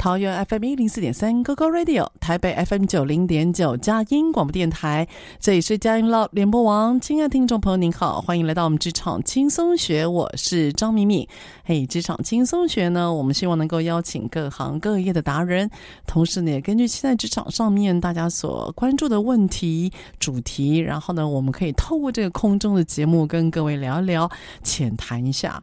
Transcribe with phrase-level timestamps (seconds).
[0.00, 5.06] 桃园 FM 一零四点三 GoGo Radio，台北 FM 九零点九佳音广播电台，
[5.38, 6.98] 这里是佳音 Love 联播网。
[6.98, 11.28] 亲爱的听众朋友，您好，欢迎来到我们职场轻松学，我是张敏敏。
[11.64, 15.70] 嘿，职场轻松学呢，我们希望能够邀请各行各业的达人，
[16.06, 24.30] 同时呢，也根据现在职场上面大家所关注的问题主题，然后呢，我们可以透过这个空中的节目跟各位聊一聊，
[24.62, 25.60] 浅谈一下。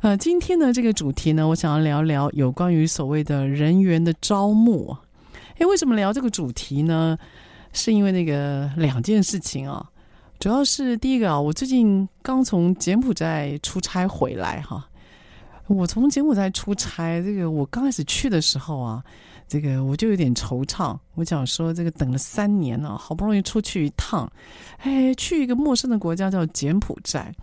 [0.00, 4.96] 呃，今天的这个主题呢，我想要聊聊有关于所谓的人员的招募。
[5.56, 7.18] 诶，为什么聊这个主题呢？
[7.72, 9.84] 是因为那个两件事情啊，
[10.38, 14.88] 主要是第一个啊，我最近刚从柬埔寨出差回来哈。
[15.66, 19.02] 我从柬埔寨出差，这个我刚开始去的时候啊，
[19.48, 20.96] 这个我就有点惆怅。
[21.14, 24.30] 我想说，这个等了三年了，好不容易出去一趟，
[24.78, 27.34] 哎，去一个陌生的国家叫柬埔寨。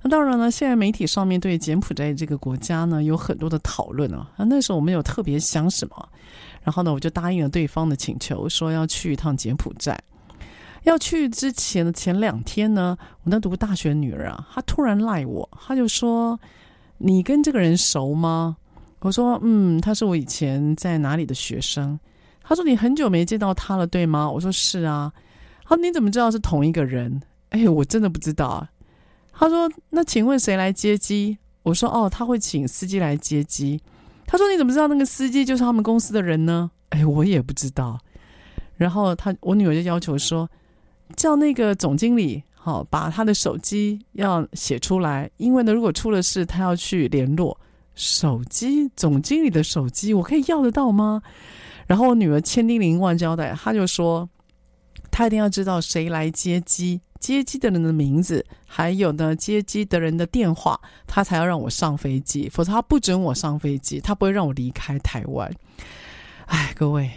[0.00, 4.30] 那当然了，现在媒体上面对柬埔寨这个国家呢，有很多的讨论啊。
[4.36, 6.08] 那那时候我没有特别想什么，
[6.62, 9.98] 然后呢，我就答应了对方的请求，说要去一趟柬埔寨。
[10.84, 16.38] 要去之前的前两天呢，我那读大学的女儿啊，她突然赖我，她就说
[16.98, 18.56] ：“你跟这个人熟吗？”
[19.00, 21.98] 我说：“嗯，他是我以前在哪里的学生。”
[22.42, 25.12] 他说：“你很久没见到他了，对吗？”我说：“是啊。”
[25.64, 27.20] 他说：“你怎么知道是同一个人？”
[27.50, 28.68] 哎，我真的不知道啊。
[29.32, 33.80] 他说：“那请问谁来接机？”我说：“哦，他会请司机来接机。”
[34.26, 37.98] 他说：“你怎么知道那个司机就是他们公司的人呢？”哎，我也不知道。
[38.76, 40.48] 然后他，我女儿就要求说
[41.16, 47.58] ：“叫那个总经理，好，把他的手机要写出来，因为呢，如果出了事，他要去联络。
[47.98, 51.20] 手机，总经理的手机，我可以要得到吗？”
[51.88, 54.28] 然后我女儿千叮咛万交代，他就说
[55.10, 65.52] ：“他一定要知道谁来接机。”接机的人的名字，还有呢，接机的人的电话，他才要让我上飞机，否则他不准我上飞机，他不会让我离开台湾。
[66.46, 67.10] 哎，各位，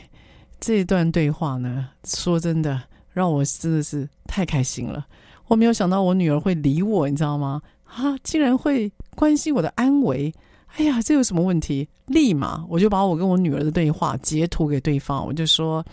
[0.59, 2.81] 这一段对话呢，说真的，
[3.13, 5.05] 让我真的是太开心了。
[5.45, 7.61] 我没有想到我女儿会理我，你知道吗？
[7.85, 10.33] 啊，竟然会关心我的安危。
[10.77, 11.87] 哎呀，这有什么问题？
[12.07, 15.85] 立马我就把我跟我女儿的对话截图给对方，我就说。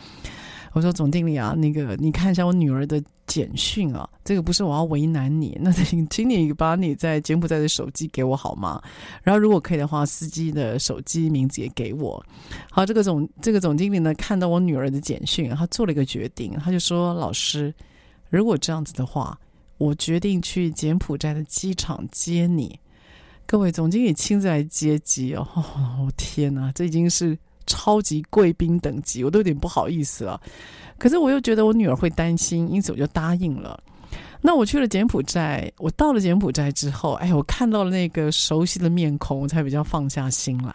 [0.74, 8.80] 我说总经理啊，那个你看一下我女儿的简讯啊，这个不是我要为难你，那请请你把你在柬埔寨的手机给我好吗？
[9.22, 12.22] 然后如果可以的话，司机的手机名字也给我。
[12.70, 17.74] 好，这个总这个总经理呢，看到我女儿的简讯，他做了一个决定，他就说：“老师，
[18.28, 19.36] 如果这样子的话，
[19.78, 22.78] 我决定去柬埔寨的机场接你。”
[23.48, 25.48] 各位，总经理亲自来接机哦，
[26.16, 27.36] 天哪，这已经是。
[27.70, 30.40] 超级贵宾等级，我都有点不好意思了。
[30.96, 33.78] 可是我又觉得我女儿会担心，因此我就答应了。
[34.40, 40.74] 那我去了柬埔寨，我到了柬埔寨之后，哎，我看到了那个熟悉的面孔，我才比较放下心来。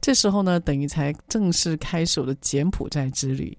[0.00, 3.58] 这时候呢，等于才正式开始我的柬埔寨之旅。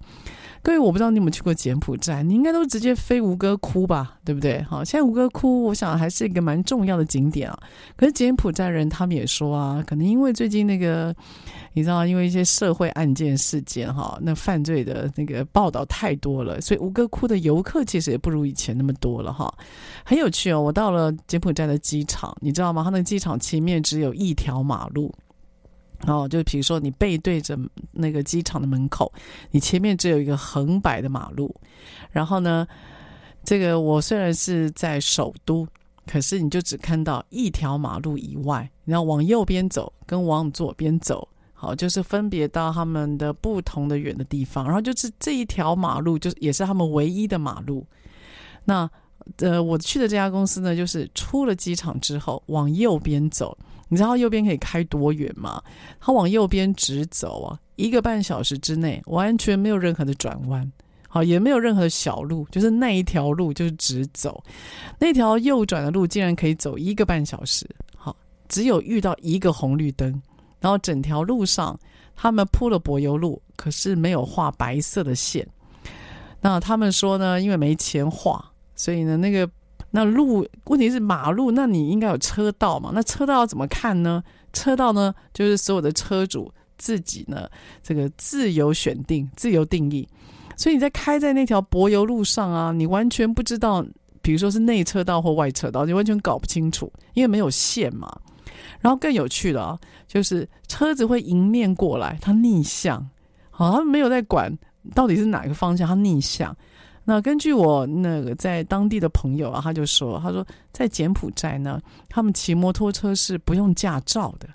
[0.61, 4.61] 各位，我不知道你有没有去过柬埔寨，你应该都直接飞吴哥窟吧，对不对？
[4.63, 7.57] 好，现在吴哥窟，我想还是一个蛮重要的景点啊。
[7.95, 11.15] 可是柬埔寨人他们也说啊，可能因为最近那个，
[11.73, 19.51] 你知道，因为一些社会案件事件哈，那犯罪的那个报道太多了，所以吴哥窟的游客其实也不如以前那么多了哈。
[20.03, 22.83] 很有趣哦，我到了柬埔寨的机场，你知道吗？
[22.83, 25.13] 他那个机场前面只有一条马路。
[26.07, 27.57] 哦，就比如说你背对着
[27.91, 29.11] 那个机场的门口，
[29.51, 31.53] 你前面只有一个横摆的马路，
[32.11, 32.65] 然后呢，
[33.43, 35.67] 这个我虽然是在首都，
[36.07, 47.85] 可是你就只看到一条马路以外，你要往右边走跟往左边走，好，就是分别到他们的不同的远的地方，然后就是这一条马路，就是也是他们唯一的马路。
[48.63, 48.89] 那
[49.37, 53.55] 呃，我去的这家公司呢，就是出了机场之后往右边走，
[53.89, 55.61] 你知道右边可以开多远吗？
[55.99, 60.71] 他往右边直走啊，一个半小时之内完全没有任何的转弯。
[61.11, 64.43] 好，也没有任何的小路，就是那一条路就是直走，
[64.99, 67.67] 那条右转的路竟然可以走一个半小时。
[67.97, 68.15] 好，
[68.47, 70.21] 只有遇到一个红绿灯，
[70.59, 71.77] 然后整条路上
[72.15, 75.47] 他们铺了柏油路，可是没有画白色的线。
[76.41, 79.49] 那他们说呢，因为没钱画，所以呢，那个
[79.91, 82.91] 那路问题是马路，那你应该有车道嘛？
[82.93, 84.23] 那车道要怎么看呢？
[84.53, 87.49] 车道呢，就是所有的车主自己呢，
[87.81, 90.07] 这个自由选定、自由定义。
[90.57, 93.85] 所以你在开在那条柏油路上啊，你完全不知道，
[94.21, 98.11] 比如说是内车道或外车道，你完全搞不清楚，因为没有线嘛。
[98.81, 103.09] 然后更有趣的啊，就是车子会迎面过来，它逆向，
[103.49, 104.55] 好，像没有在管
[104.93, 106.55] 到底是哪个方向，它逆向。
[107.09, 114.47] 那根据我那个在当地的朋友啊，他就说，他说在柬埔寨呢，他们骑摩托车是不用驾照的，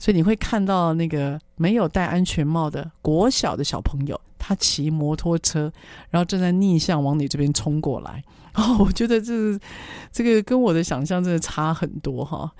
[0.00, 4.20] 所以你会看到那个没有戴安全帽的国小的小朋友。
[4.36, 5.72] 他骑摩托车，
[6.10, 8.20] 然后正在逆向往你这边冲过来。
[8.54, 9.56] 哦，我觉得这
[10.10, 12.50] 这个跟我的想象真的差很多哈。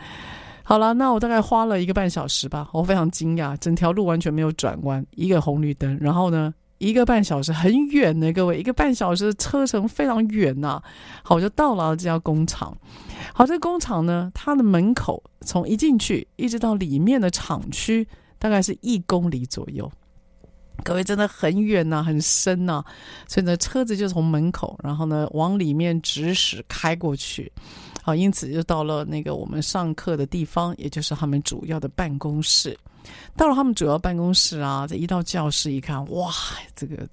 [0.63, 10.83] 好了，那我大概花了一个半小时吧，我非常惊讶，整条路完全没有转弯，一个红绿灯，然后呢，一个半小时很远呢，各位，一个半小时车程非常远呐。
[11.23, 12.77] 好，我就到了这家工厂。
[13.33, 18.05] 好，这个工厂呢，它的门口从一进去一直到里面的厂区，
[18.37, 19.89] 大概是一公里左右。
[20.83, 22.83] 各位真的很远呐、很深呐、
[23.29, 27.53] 所以呢，车子就从门口，然后呢，往里面直驶开过去，
[28.03, 32.77] 好，因此就到了那个我们上课的地方，也就是他们主要的办公室。
[33.37, 36.31] 到了他们主要办公室啊，这一到教室一看，哇，
[36.75, 37.09] 这个。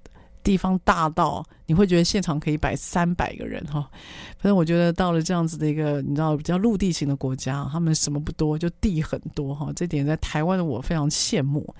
[0.50, 3.88] 地方大到你会觉得现场可以摆三百个人哈，
[4.36, 11.72] 反正我觉得到了这样子的一个你知道比较陆地型的国家，他们什么不多，就地很多哈，这点在台湾的我非常羡慕。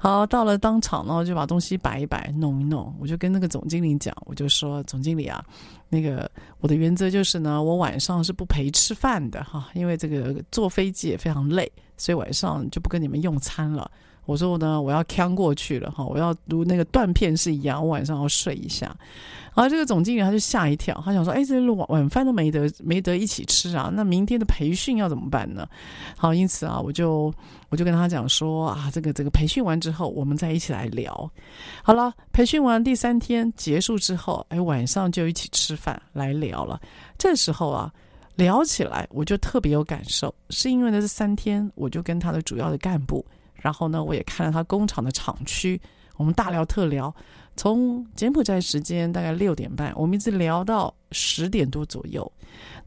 [0.00, 5.40] 好，到了当场呢，就把东西摆一摆，弄一弄，我就跟那个总经理讲，我就说总经理啊，
[5.88, 6.28] 那个
[6.58, 13.88] 我的原则就是呢，我晚上是不陪吃饭的哈，因为这个坐飞机也非常累，所以晚上就不跟你们用餐了。
[14.28, 18.94] 我说我呢，我要扛过去了哈，我要如那个断片是一样，我晚上要睡一下。
[19.54, 25.66] 然后这个总经理他就吓一跳，他想说：“哎，这晚晚饭都没得没得一起吃啊，那明天的培训要怎么办呢？”
[26.14, 27.32] 好，因此啊，我就
[27.70, 31.28] 我就跟他讲说：“啊，这个这个培训完之后，我们再一起来聊。”
[31.82, 36.78] 好了，培训完第三天结束之后，哎，晚上就一起吃饭来聊了。
[37.16, 37.90] 这时候啊，
[38.36, 43.24] 聊起来我就特别有感受，是因为呢这三天我就跟他的主要的干部。
[43.60, 45.80] 然后呢，我也看了他工厂的厂区，
[46.16, 47.14] 我们大聊特聊，
[47.56, 52.30] 从柬埔寨时间大概六点半，我们一直聊到十点多左右。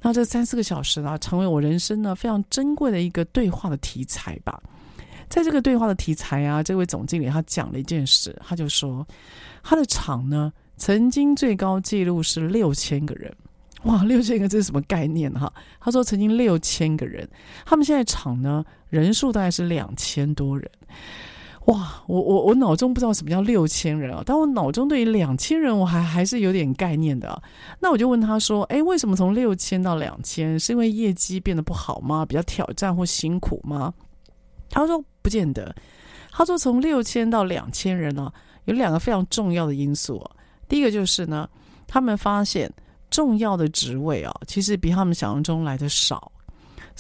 [0.02, 4.62] 那这三四个小时呢，成为我人生呢非常珍贵的一个对话的题材吧。
[5.30, 9.08] 在这个对话的题材啊，这位总经理他讲了一件事，他就说
[9.64, 13.34] 他的厂呢曾经最高纪录是六千个人。
[13.84, 15.52] 哇，六千个这是什么概念哈？
[15.80, 17.28] 他说曾经六千个人，
[17.66, 20.70] 他们现在厂呢人数大概是两千多人。
[21.66, 27.42] 哇，我我我脑中不知道什么叫六千人啊，但我脑中对于两千人我还还是有点概念的啊。
[27.80, 30.60] 那我就问他说，诶，为什么从六千到两千？
[30.60, 32.24] 是因为业绩变得不好吗？
[32.24, 33.92] 比较挑战或辛苦吗？
[34.70, 35.74] 他说不见得。
[36.32, 38.32] 他说从六千到两千人呢，
[38.66, 40.24] 有两个非常重要的因素。
[40.68, 41.50] 第一个就是呢，
[41.88, 42.72] 他们发现。
[43.12, 46.32] 重要的职位啊，其实比他们想象中来的少，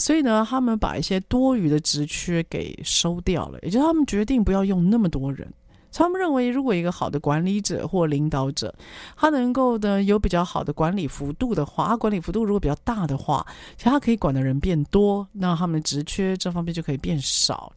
[0.01, 5.47] 所以呢，他们把一些多余的职缺给收掉了，也就是他们决定不要用那么多人。
[5.93, 8.73] 他们认为，如果一个好的管理者或领导者，
[9.15, 13.45] 他能够的有比较好的管理幅度的话，他管理幅度如果比较大的话，
[13.77, 17.71] 其实他可以管的人变多，那他们的职缺这方面就可以变少。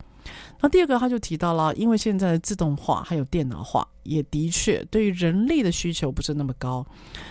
[0.61, 6.87] 那第二个，他就提到了，因为现在的自动化还有电脑化，也的确对于人力的需求不是那么高，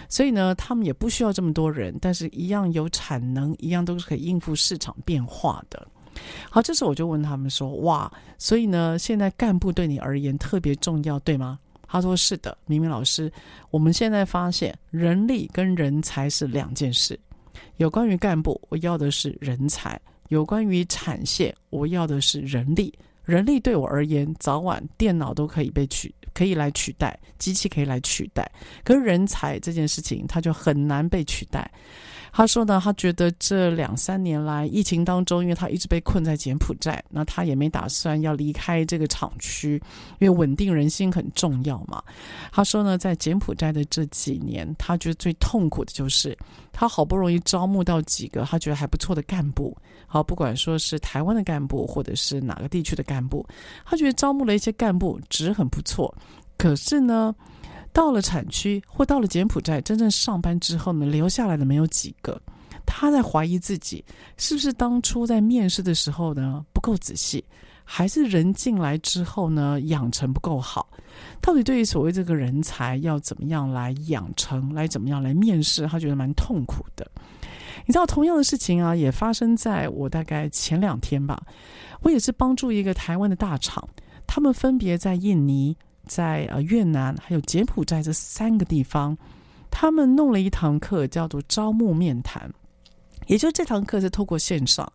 [0.08, 5.88] 所以呢，他们也不需要这么多人，但是一样有产能，一样都是可以应付市场变化的。
[6.50, 11.58] 好，这时候我就问他们说：“哇，所以呢，现在干部对你而言特别重要，对吗？”
[11.88, 13.32] 他说：“是的，明明老师，
[13.72, 17.20] 我们现在发现人力跟人才是两件事。
[17.78, 20.00] 有关于干部，我要的是人才。”
[20.34, 22.92] 有关于产线，我要的是人力，
[23.24, 28.52] 人力对我而言，早晚电脑都可以被取，可以来取代，机器可以来取代。
[28.84, 31.70] 可是人才这件事情，它就很难被取代。
[32.36, 39.80] 他说呢，他觉得这两三年来疫情当中，因为他一直被困在柬埔寨，那他也没打算要离开这个厂区，
[40.18, 42.02] 因为稳定人心很重要嘛。
[42.52, 46.36] 他说呢，在柬埔寨的这几年，他觉得最痛苦的就是
[46.72, 49.78] 他好不容易招募到几个他觉得还不错的干部，
[50.14, 53.44] 好，不管说是台湾的干部或者是哪个地区的干部，
[53.84, 56.14] 他觉得招募了一些干部，值很不错，
[56.56, 57.34] 可是呢。
[57.92, 62.42] 到了产区或到了柬埔寨，真正上班之后呢，留下来的没有几个。
[62.88, 64.04] 他在怀疑自己
[64.36, 67.46] 是不是当初在面试的时候呢不够仔细，
[67.84, 70.90] 还是人进来之后呢养成不够好？
[71.40, 77.08] 到底对于所谓这个人才要怎么样来养成，来怎么样来面试，他觉得蛮痛苦的。
[77.86, 81.42] 你知道，同样的事情啊，也发生在我大概前两天吧。
[82.02, 83.88] 我也是帮助一个台湾的大厂，
[84.28, 85.76] 他们分别在印尼。
[86.06, 89.18] 在呃越南还有柬埔寨这三个地方，
[89.72, 92.52] 他们弄了一堂课，叫做招募面谈。
[93.28, 94.86] 也就是这堂课是透过线上，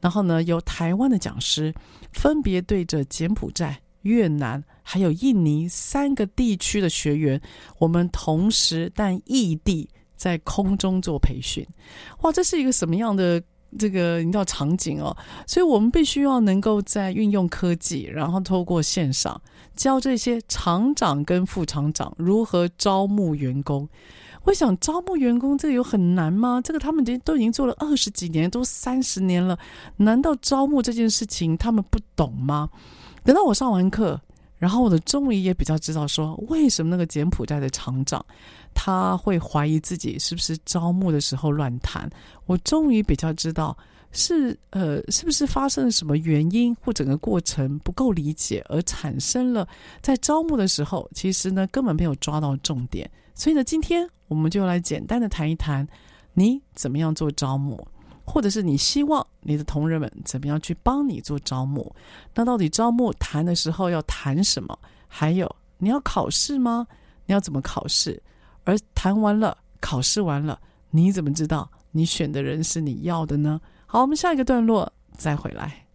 [0.00, 1.72] 然后呢，由台湾的讲师
[2.10, 7.40] 分别对着柬埔寨、越南还有印尼三个地区的学员，
[7.78, 11.66] 我们同时但异地在空中做培训。
[12.22, 13.42] 哇，这是一个什么样的？
[13.78, 15.14] 这个你知道场景哦，
[15.46, 19.38] 所以我们必须要能够在运用科技，然后透过线上
[19.74, 23.86] 教这些厂长跟副厂长如何招募员工。
[24.44, 26.60] 我想招募员工这个有很难吗？
[26.64, 29.58] 这个他们已经都已经做了二十几年，都三十年了，
[29.96, 32.70] 难道招募这件事情他们不懂吗？
[33.24, 34.18] 等到我上完课，
[34.58, 38.24] 然后我的终于也比较知道说，为什么那个柬埔寨的厂长。
[38.78, 42.08] 他会怀疑自己是不是招募的时候乱谈。
[42.44, 43.76] 我终于比较知道
[44.12, 49.66] 是呃是不是发生了什么原因，或整个过程不够理解，而产生了
[50.02, 53.10] 在招募的时候，其实呢根本没有抓到重点。
[53.34, 55.88] 所以呢，今天我们就来简单的谈一谈，
[56.34, 57.82] 你怎么样做招募，
[58.24, 61.90] 或者是你希望你的同仁们怎么样去帮你做招募。
[62.34, 64.78] 那到底招募谈的时候要谈什么？
[65.08, 66.86] 还有你要考试吗？
[67.26, 68.22] 你要怎么考试？
[68.66, 73.58] 而谈完了，考试完了，你怎么知道你选的人是你要的呢？
[73.86, 75.85] 好，我们下一个段落再回来。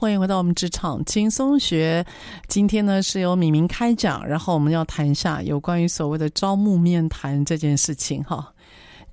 [0.00, 2.02] 欢迎回到我们职场轻松学。
[2.48, 8.50] 今天呢是由敏明开讲，然后我们要谈一下有关于所谓的招募面谈这件事情哈。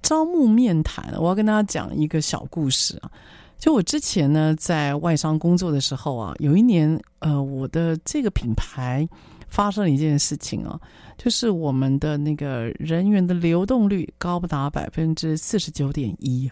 [0.01, 3.11] 招募面谈，我要跟大家讲一个小故事啊。
[3.59, 9.05] 就我之前呢在外商工作的时候啊，有一年呃我的这个品牌
[9.49, 10.79] 发生了一件事情啊，
[11.17, 16.49] 就是我们的那个人员的流动率高达百分之四十九点一。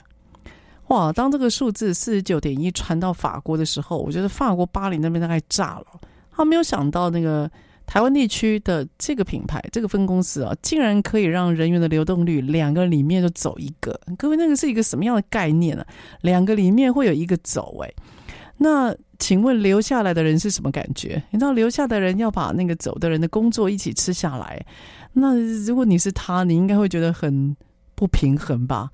[0.87, 1.11] 哇！
[1.11, 5.85] 当这个数字四十九点一传到法国的时候，我觉得法国巴黎那边大概炸了。
[6.31, 7.49] 他没有想到那个
[7.85, 13.99] 台湾地区的这个品牌、这个分公司啊，竟然可以让人员的流动率两个里面就走一个。
[14.17, 15.83] 各位，那个是一个什么样的概念呢、
[16.21, 17.91] 两个里面会有一个走哎。
[18.57, 21.21] 那请问留下来的人是什么感觉？
[21.31, 24.65] 你知道留下的人要把那个走的人的工作一起吃下来。
[25.13, 27.55] 那如果你是他，你应该会觉得很
[27.95, 28.89] 不平衡吧？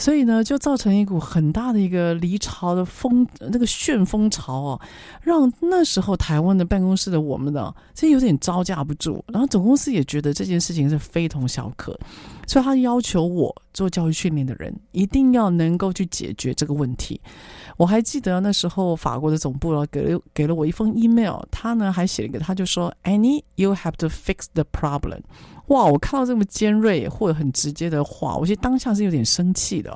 [0.00, 4.80] 所以呢，就造成一股很大的一个离巢的风，那个旋风潮哦，
[5.20, 9.22] 让那时候台湾的办公室的我们呢，这有点招架不住。
[9.28, 11.94] 然后总公司也觉得这件事情是非同小可，
[12.46, 17.20] 所以他要求我做教育训练的人一定要能够去解决这个问题。
[17.76, 25.20] 我还记得那时候法国的总部啊，给了给了我一封 email，他呢还写了一个，他就说：“Annie, you have to fix the problem。”
[25.70, 25.86] 哇！
[25.86, 29.90] 我看到这么尖锐或者很直接的话，我其实当下是有点生气的，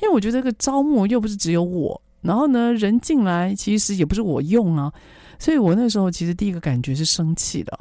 [0.00, 4.92] 因为我觉得这个招募又不是只有我，然后呢，人进来其实也不是我用啊，
[5.38, 7.78] 所以我那时候其实第一个感觉是生气的。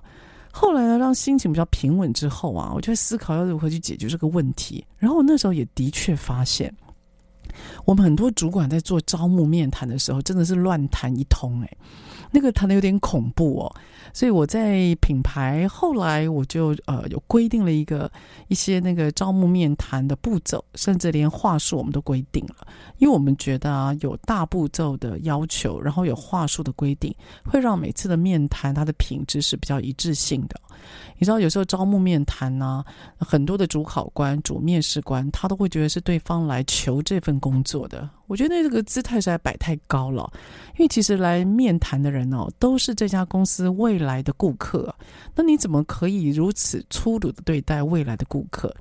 [0.52, 4.84] 后来呢，让心情比较平稳之后啊，我就在思考要如何去解决这个问题。
[4.98, 6.74] 然后我那时候也的确发现，
[7.86, 11.78] 我们很多主管在做招募面谈的时候，真的是乱谈一通诶。
[12.38, 13.76] 那个谈的有点恐怖哦，
[14.14, 18.12] 所以我在品牌后来我就呃有规定了一个
[18.48, 22.68] 一些那个招募面谈的步骤，甚至连话术我们都规定了，
[23.00, 27.12] 因为我们觉得啊有大步骤的要求，然后有话术的规定，
[27.44, 30.56] 会让每次的面谈它的品质是比较一致性的。
[31.18, 32.86] 你知道有时候招募面谈呢，
[33.18, 38.08] 很多的主考官、主面试官他都会觉得是对方来求这份工作的。
[38.28, 40.32] 我觉得那个姿态实在摆太高了，
[40.78, 44.94] 因为其实来面谈的人哦，都是这家公司未来的顾客。
[45.34, 48.74] 那你怎么可以如此粗鲁的对待未来的顾客？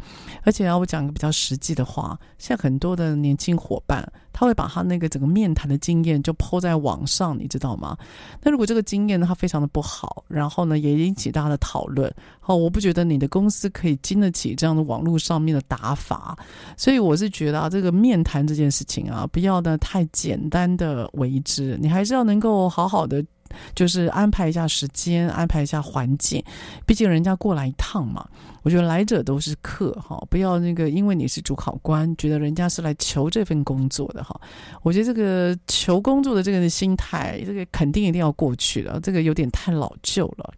[0.43, 4.07] 而且啊，我讲个比较实际的话，现在很多的年轻伙伴，
[4.39, 7.97] 他会把他那个整个面谈的经验就抛在网上，你知道吗？
[8.43, 12.13] 那如果这个经验呢，他非常的不好，然后呢，也引起大家的讨论。
[12.39, 16.37] 好，我不觉得你的公司可以经得起这样的网络上面的打法，
[16.77, 19.27] 所以我是觉得啊，这个面谈这件事情啊。
[19.33, 23.25] 不要呢太简单的为之，你还是要能够好好的，
[23.75, 26.43] 就是安排一下时间，安排一下环境。
[26.85, 28.27] 毕竟人家过来一趟嘛，
[28.63, 34.39] 我觉得来者都是客哈，不要那个因为你是主考官，觉得人家是来求这份工作的哈。
[34.83, 40.53] 我觉得这个求工作的这个心态，这个肯定一定要过去的，这个有点太老旧了。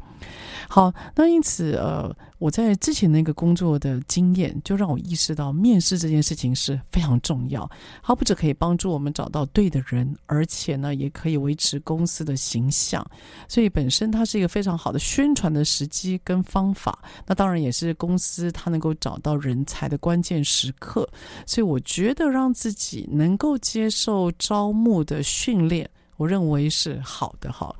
[0.68, 7.68] 好，那因此，呃，我在之前那个工作的经验，就让我意识到面试这件事情是非常重要。
[8.02, 13.04] 它不只可以帮助我们找到对的人，而且呢，也可以维持公司的形象。
[13.48, 16.98] 所以本身它是一个非常好的宣传的时机跟方法。
[17.26, 21.08] 那当然也是公司它能够找到人才的关键时刻。
[21.46, 27.74] 所以我觉得让自己能够接受招募的训练，我认为是好的，好。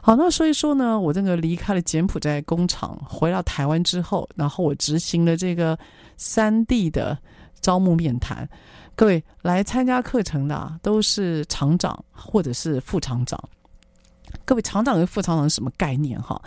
[0.00, 5.78] 好，那所以说呢，我这个离开了柬埔寨工厂，回到台湾之后，然后我执行了这个
[6.16, 7.18] 三地的
[7.60, 8.48] 招募面谈。
[8.94, 13.38] 各位来参加课程的啊，都是厂长或者是副厂长。
[14.44, 16.40] 各位厂长跟副厂长是什么概念哈？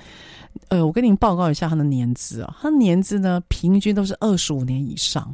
[0.69, 5.33] 呃，我跟您报告一下他的年资啊，他年资呢，平均都是二十五年以上。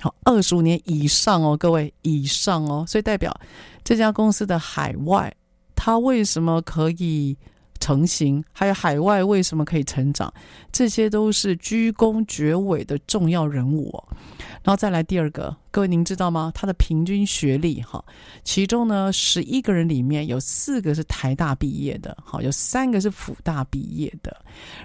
[0.00, 3.34] 好，二十五年以上哦，各位以上哦，所以代表
[3.84, 5.34] 这家公司的海外，
[5.74, 7.36] 他为什么可以？
[7.78, 10.32] 成型，还有海外为什么可以成长，
[10.70, 14.16] 这些都是居功厥伟的重要人物哦。
[14.62, 16.52] 然后再来第二个，各位您知道吗？
[16.54, 18.04] 他的平均学历哈，
[18.44, 24.36] 其中呢十一个人里面有四个是台大毕业的，好，有三个是辅大毕业的。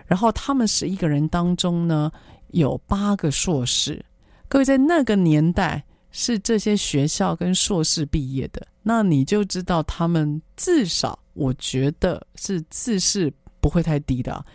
[0.06, 2.12] 然后他们十一个人当中呢，
[2.52, 4.04] 有八个硕士。
[4.48, 11.20] 各位在那个年代是这些学校跟硕士毕业的，那你就知道他们至少。
[11.34, 14.46] 我觉得是自视不会太低的，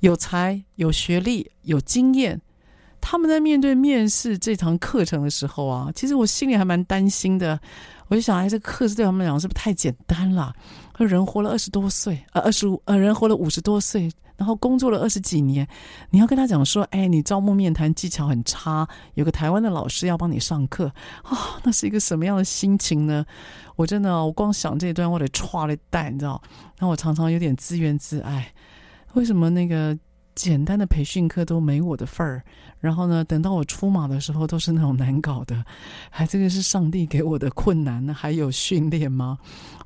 [0.00, 2.40] 有才、有学历、有经验，
[3.00, 7.60] 他们在面对面试这堂课程的时候啊，其实我心里还蛮担心的。
[8.08, 10.54] 我就想，哎，这课是对他们来讲是不是太简单了？
[11.02, 15.66] 人活了二十多岁，呃，二十五，呃，人活了五十多岁，然后工作了二十几年，
[16.10, 20.86] 你要跟他讲说，哎，你招募面谈技巧很差，有个台湾的老师要帮你上课，
[21.22, 23.24] 啊、哦，那是一个什么样的心情呢？
[23.74, 26.40] 我真的，我光想这一段，我得歘一大，你知道？
[26.78, 28.52] 那我常常有点自怨自艾，
[29.14, 29.98] 为什么那个？
[30.34, 32.42] 简单的培训课都没我的份儿，
[32.80, 35.64] 然后呢，等到我出马的时候都是那种难搞的，
[36.10, 38.12] 还这个是上帝给我的困难呢？
[38.12, 39.38] 还有训练吗？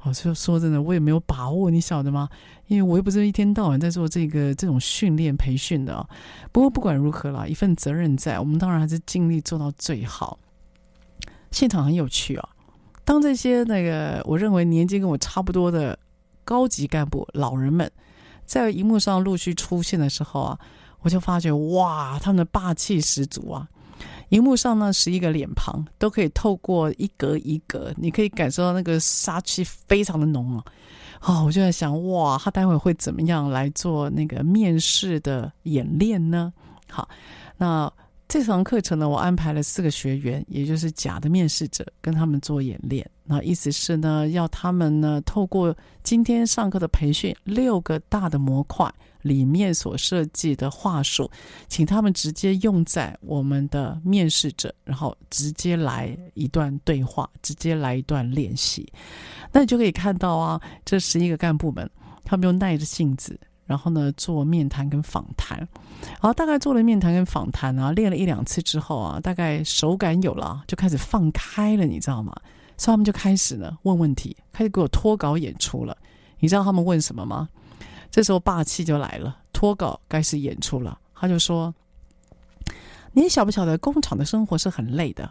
[0.03, 2.29] 我、哦、就说真的，我也没有把握，你晓得吗？
[2.67, 6.09] 因为我又不是一天到晚在做这个这种训练培训的。
[6.51, 10.39] 不过不管如何啦，一份责任在，我们当然还是尽力做到最好。
[11.51, 12.49] 现场很有趣啊，
[13.05, 15.99] 当这些那个我认为年纪跟我差不多的
[16.45, 17.91] 高级干部老人们。
[18.49, 20.59] 在荧幕上陆续出现的时候啊，
[21.03, 23.69] 我就发觉哇，他们的霸气十足啊！
[24.31, 30.65] 荧幕上呢，十一个脸庞都可以透过一格一格，你可以感受到那个杀气非常的浓啊！
[31.21, 36.53] 哦，我就在想，哇，他待会会怎么样来做那个面试的演练呢？
[36.91, 37.09] 好，
[37.59, 37.93] 那。
[38.31, 43.11] 这堂课程呢，我安排了四个学员，也就是假的面试者，跟他们做演练。
[43.29, 51.31] 那意思是呢，要他们呢，透过今天上课的培训，六个大的模块里面所设计的话术，
[51.69, 58.91] 请他们直接用在我们的面试者，然后直接来一段对话，直接来一段练习。
[59.53, 61.89] 那你就可以看到啊，这十一个干部们，
[62.25, 63.39] 他们又耐着性子。
[63.67, 72.35] 然后呢，做面谈跟访谈，然后大概做了面谈跟访谈啊，练了一两次之后啊，大概手感有了，就开始放开了，你知道吗？
[72.79, 75.95] 所以他们就开始呢问问题，开始给我脱稿演出了。
[76.39, 77.49] 你知道他们问什么吗？
[78.11, 80.99] 这时候霸气就来了，脱稿开始演出了。
[81.15, 81.75] 他就说
[83.13, 85.31] ：“你晓不晓得工厂的生活是很累的？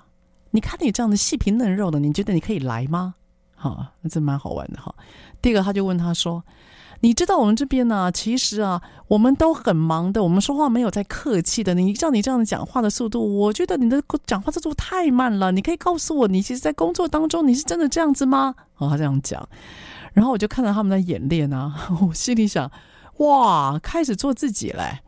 [0.51, 3.15] 你看你这样的细皮嫩肉的，你觉得你可以来吗？”
[3.55, 4.93] 好，那真蛮好玩的哈。
[5.41, 6.43] 第二个他就问他说。
[7.01, 11.73] 你知道我们这边呢、其实啊，我们都很忙的，我们说话没有在客气的。
[11.73, 15.51] 你照你这样的讲话的速度，我觉得你的讲话速度太慢了。
[15.51, 18.55] 你可以告诉我，你其实，在工作当中，你是真的这样子吗？
[18.77, 19.47] 哦，他这样讲，
[20.13, 22.71] 然后我就看到他们在演练啊，我心里想，
[23.17, 24.99] 哇，开始做自己嘞。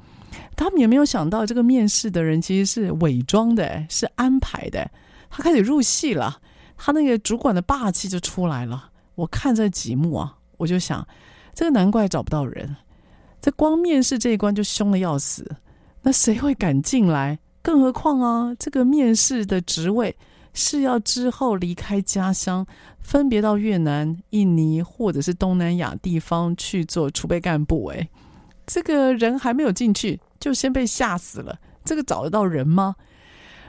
[0.55, 4.89] 他们也没有想到，这个面试的人其实是伪装的，是安排的。
[5.29, 6.39] 他开始入戏了，
[6.77, 8.89] 他那个主管的霸气就出来了。
[9.15, 11.07] 我看这几幕啊，我就想。
[11.53, 12.75] 这个难怪找不到人，
[13.41, 15.49] 这光面试这一关就凶的要死，
[16.01, 17.39] 那谁会敢进来？
[17.61, 20.15] 更何况啊，这个面试的职位
[20.53, 22.65] 是要之后离开家乡，
[22.99, 27.87] 分别到越南、印尼或者是东南亚地方去做储备干部。
[27.87, 28.09] 哎，
[28.65, 31.57] 这个人还没有进去，就先被吓死了。
[31.83, 32.95] 这个找得到人吗？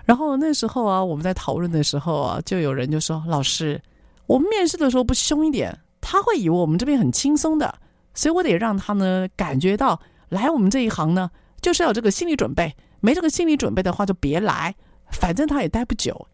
[0.04, 3.80] 然后那时候啊，我们在讨论的时候啊，就有人就说：“老师，
[4.26, 7.74] 我们面试的时候不凶一点。”他会以为我们这边很轻松的，
[8.14, 12.74] 所以我得让他呢感觉到来我们这一行呢，就是要有这个心理准备。
[13.00, 14.74] 没这个心理准备的话，就别来，
[15.10, 16.26] 反正他也待不久。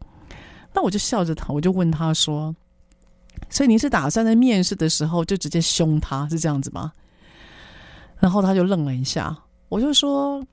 [0.72, 2.54] 那我就笑着他，我就问他说
[3.48, 6.92] ：“所以你是打算在面试的时候就直接凶他，是这样子吗？”
[8.18, 9.36] 然后他就愣了一下，
[9.68, 10.44] 我就说。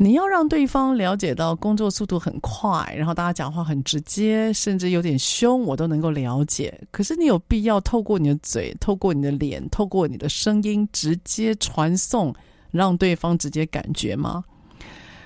[0.00, 6.72] 你要让对方了解到工作速度很快，然后大家讲话很直接，甚至有点凶，我都能够了解。
[6.92, 12.32] 可是你有必要透过你的嘴、透过你的脸、透过你的声音直接传送，
[12.70, 14.44] 让对方直接感觉吗？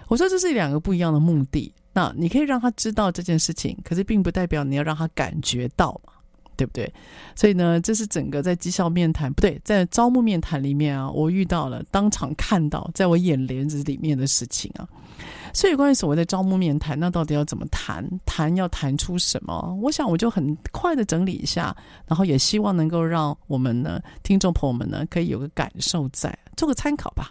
[0.08, 1.74] 我说这是两个不一样的目的。
[1.92, 6.14] 那你可以让他知道这件事情，可是并不代表你要让他感觉到嘛。
[6.56, 6.92] 对不对？
[7.34, 14.88] 所以呢，这是整个在绩效面谈，不对，在招募面谈里面啊，我遇到了当场看到，在我眼帘子里面的事情啊。
[15.54, 18.08] 所以关于所谓的招募面谈，那到底要怎么谈？
[18.24, 19.78] 谈要谈出什么？
[19.82, 27.30] 我想我就很快的整理一下，然后也希望能够让我们呢，听众朋友们呢，可以有个感受在，做个参考吧。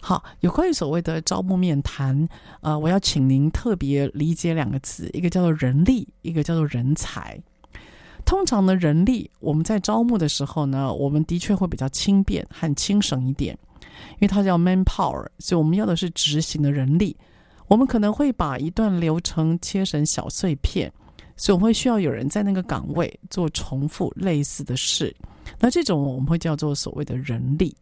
[0.00, 2.28] 好，有关于所谓的招募面谈，
[2.60, 7.38] 呃，我要请您特别理解两个词，一个叫做人力，一个叫做人才。
[8.24, 13.56] 通常的人力，我们在招募的时候呢，我们的确会比较轻便和轻省一点，
[14.12, 17.16] 因为它叫 manpower，所以我们要的是执行的人力。
[17.66, 20.92] 我们可能会把一段流程切成小碎片，
[21.36, 25.14] 所以我们会需要有人在那个岗位做重复类似的事。
[25.58, 27.74] 那这种我们会叫做所谓的人力。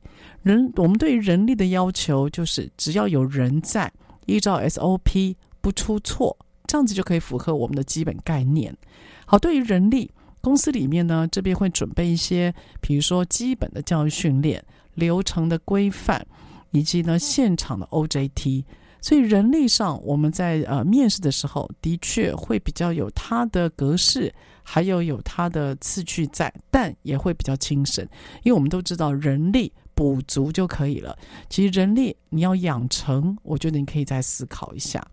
[0.42, 3.92] 人，我们对于人力的要求就是只要有人在，
[4.26, 8.76] 依照 SOP 不出错，这样子就可以符合我们的基本概念。
[9.24, 10.11] 好，对于人力。
[10.42, 14.62] 公司里面呢，这边会准备一些，比如说基本的教育训练、
[14.94, 16.26] 流程的规范，
[16.72, 18.64] 以及呢现场的 OJT。
[19.00, 28.07] 所以人力上，我们在呃面试的时候，的确会比较有它的格式，还有有它的次序在，但也会比较轻省，
[28.44, 31.18] 因为我们都知道人力补足就可以了。
[31.48, 35.05] 其实人力你要养成，我觉得你可以再思考一下。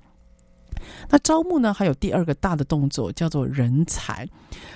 [1.09, 4.27] 那招募呢，还有第二个大的动作叫做人才，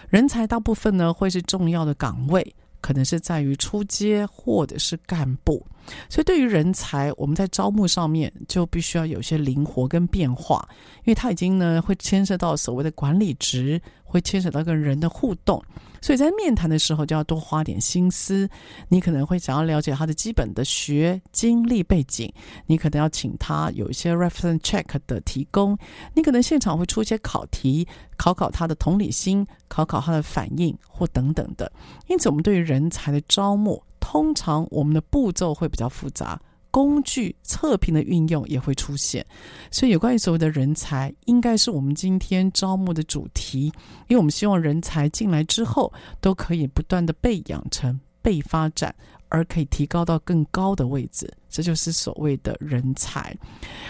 [0.10, 2.56] 人才大部分呢会是重要的岗位。
[2.82, 5.66] 可能是在于出街或者是干部，
[6.10, 15.64] 所以对于人才，我们在招募上面就必须要有些灵活跟变化，因为它已经呢会牵涉到所谓的管理值，会牵涉到跟人的互动。
[16.04, 18.50] 所以在面谈的时候就要多花点心思，
[18.90, 22.30] 你可能会想要了解他的基本的学经历背景，
[22.66, 25.78] 你可能要请他有一些 reference check 的提供，
[26.14, 27.88] 你可能现场会出一些考题，
[28.18, 31.72] 考考他的同理心，考考他的反应或等等的。
[32.08, 36.38] 因此，我们对于人才的招募，通常我们的步骤会比较复杂。
[36.74, 39.24] 工具测评的运用也会出现，
[39.70, 43.66] 所以有关于所谓的人才，应该是我们今天招募的主题。
[44.08, 48.94] 因为我们希望人才进来之后，都可以不断的被养成、被发展，
[49.30, 51.32] 而可以提高到更高的位置。
[51.48, 53.38] 这就是所谓的人才。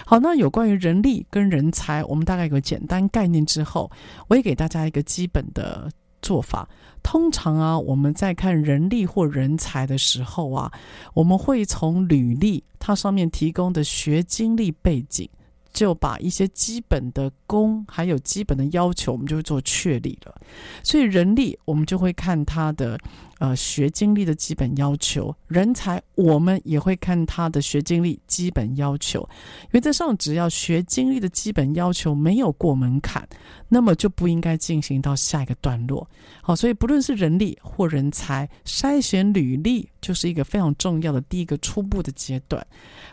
[0.04, 3.90] 好，那有关于人力跟人才，我们大概有个简单概念之后，
[4.28, 5.90] 我也给大家一个基本的
[6.24, 6.68] 做法。
[7.02, 10.72] 通常啊，我们在看人力或人才的时候啊，
[11.12, 15.28] 我们会从履历它上面提供的学经历背景，
[15.72, 20.34] 就把一些基本的功还有基本的要求，我们就会做确立了。
[20.82, 22.98] 所以人力我们就会看他的。
[23.38, 29.28] 呃，学经历的基本要求，人才我们也会看他的学经历基本要求。
[29.72, 33.26] 原则上，只要学经历的基本要求没有过门槛，
[33.68, 36.08] 那么就不应该进行到下一个段落。
[36.42, 42.64] 好，所以不论是人力或人才，筛选履历就是一个非常重要的第一个初步的阶段。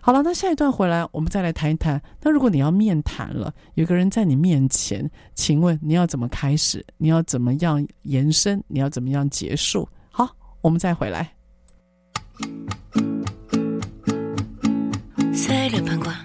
[0.01, 2.01] 好了，那下一段回来，我们再来谈一谈。
[2.21, 6.85] 那如果你要面谈了，有个人在你面前，请问你要怎么开始？
[6.97, 8.63] 你要怎么样延伸？
[8.67, 9.89] 你要怎么样结束？
[10.62, 11.32] 我们再回来。
[15.32, 16.16] C'est le pingouin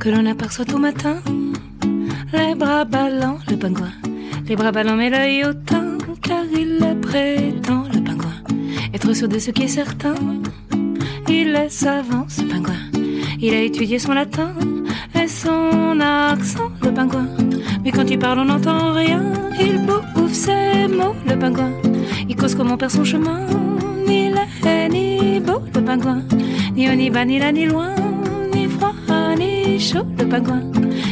[0.00, 1.16] que l'on aperçoit tout matin,
[2.32, 3.92] les bras ballants, le pingouin,
[4.48, 8.42] les bras ballants mais l'œil hautain, car il est prétend, le pingouin,
[8.92, 10.14] être sûr de ce qui est certain.
[11.28, 12.82] Il est savant, ce pingouin,
[13.40, 14.52] il a étudié son latin
[15.14, 17.28] et son accent, le pingouin.
[17.84, 19.22] Mais quand il parle, on n'entend rien,
[19.60, 21.72] il bouffe ses mots, le pingouin,
[22.29, 23.41] il cause comment perd son chemin
[24.09, 26.23] ni laid, ni beau, le pingouin.
[26.75, 27.89] Ni haut, ni bas, ni là, ni loin.
[28.53, 28.93] Ni froid,
[29.37, 30.61] ni chaud, le pingouin.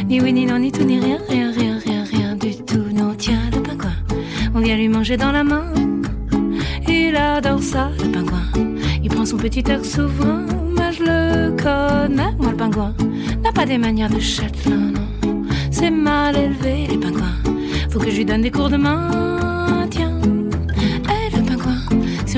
[0.08, 2.86] Ni oui, ni non, ni tout, ni rien, rien, rien, rien, rien du tout.
[2.92, 3.96] Non, tiens, le pingouin.
[4.54, 5.72] On vient lui manger dans la main.
[6.88, 8.46] Il adore ça, le pingouin.
[9.02, 10.44] Il prend son petit air souverain.
[10.76, 12.94] Mais je le connais, moi, le pingouin.
[13.44, 15.44] N'a pas des manières de châtelain, non.
[15.70, 17.38] C'est mal élevé, les pingouins.
[17.90, 19.37] Faut que je lui donne des cours de main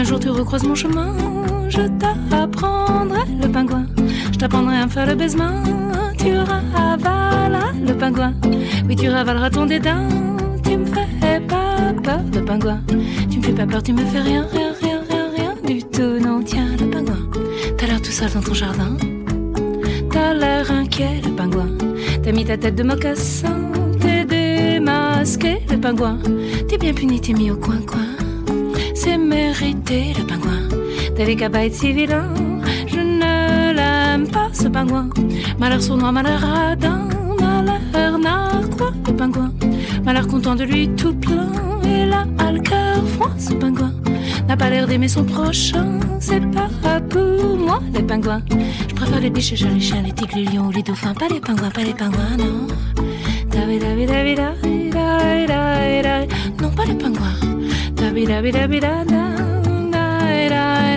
[0.00, 1.12] un jour tu recroises mon chemin,
[1.68, 3.84] je t'apprendrai le pingouin.
[4.32, 5.62] Je t'apprendrai à faire le baisement.
[6.16, 8.32] Tu ravaleras le pingouin.
[8.88, 10.08] Oui, tu ravaleras ton dédain.
[10.64, 12.80] Tu me fais pas peur, le pingouin.
[13.30, 16.18] Tu me fais pas peur, tu me fais rien, rien, rien, rien, rien du tout.
[16.18, 17.20] Non, tiens, le pingouin.
[17.76, 18.96] T'as l'air tout seul dans ton jardin.
[20.10, 21.68] T'as l'air inquiet, le pingouin.
[22.22, 23.70] T'as mis ta tête de mocassin.
[24.00, 26.18] T'es démasqué, le pingouin.
[26.68, 28.09] T'es bien puni, t'es mis au coin-coin
[29.02, 30.68] c'est mérité le pingouin.
[31.50, 32.28] Pas être si vilain.
[32.86, 35.08] Je ne l'aime pas ce pingouin.
[35.58, 37.08] Malheur sournois, malheur radin,
[37.40, 39.52] malheur narquois le pingouin.
[40.04, 41.50] Malheur content de lui tout plein.
[41.84, 43.92] Et là, a le cœur froid ce pingouin.
[44.46, 45.98] N'a pas l'air d'aimer son prochain.
[46.18, 48.42] C'est pas pour moi les pingouins.
[48.88, 51.14] Je préfère les biches, les chiens, les tigres, les lions les dauphins.
[51.14, 52.66] Pas les pingouins, pas les pingouins, non.
[56.60, 57.59] Non, pas les pingouins.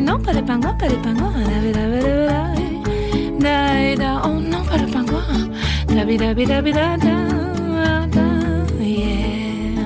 [0.02, 1.32] Non, pas les pingouins, pas les pingouins.
[4.26, 5.24] Oh non, pas le pingouin.
[8.80, 9.78] Yeah.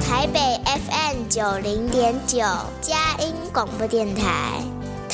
[0.00, 2.38] 台北 FM 九零点九，
[2.80, 4.75] 佳音广播电台。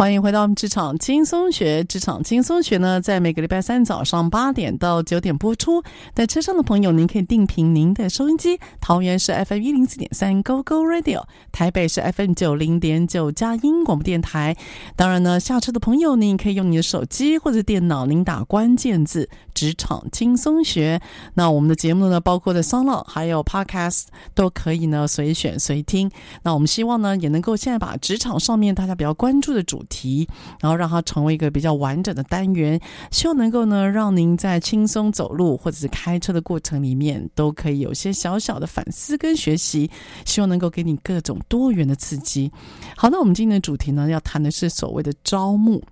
[0.00, 1.84] 欢迎回到我们职场轻松学。
[1.84, 5.82] 职场轻松学呢，在每个礼拜三早上八点到九点播出。
[6.14, 8.58] 在车上的朋友，您可以定频您的收音机。
[8.80, 14.56] 桃园是 FM 一零四点三 Go Go Radio，台北是 FM 九零点九佳音广播电台。
[14.96, 19.28] 当然呢，下车的朋友，您可以用你的手机或者电脑，您打关键字
[19.60, 20.98] “职场轻松学”。
[21.36, 26.10] 那我们的节目呢，包括的 Sound 还有 Podcast 都可以呢，随选随听。
[26.44, 30.26] 那我们希望呢，也能够现在把职场上面大家比较关注的主题，
[30.62, 39.90] 然后让它成为一个比较完整的单元，希望能够呢，让您在轻松走路或者是开车的过程里面，都可以有些小小的反思跟学习，
[40.24, 42.50] 希望能够给你各种多元的刺激。
[42.96, 45.82] 好，那我们今天的主题呢，要谈的是所谓的招募。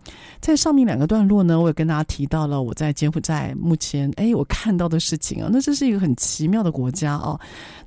[0.41, 7.39] 在上面两个段落呢，我也跟大家提到了我在柬埔寨目前哎我看到的事情啊，那这是一个很奇妙的国家哦。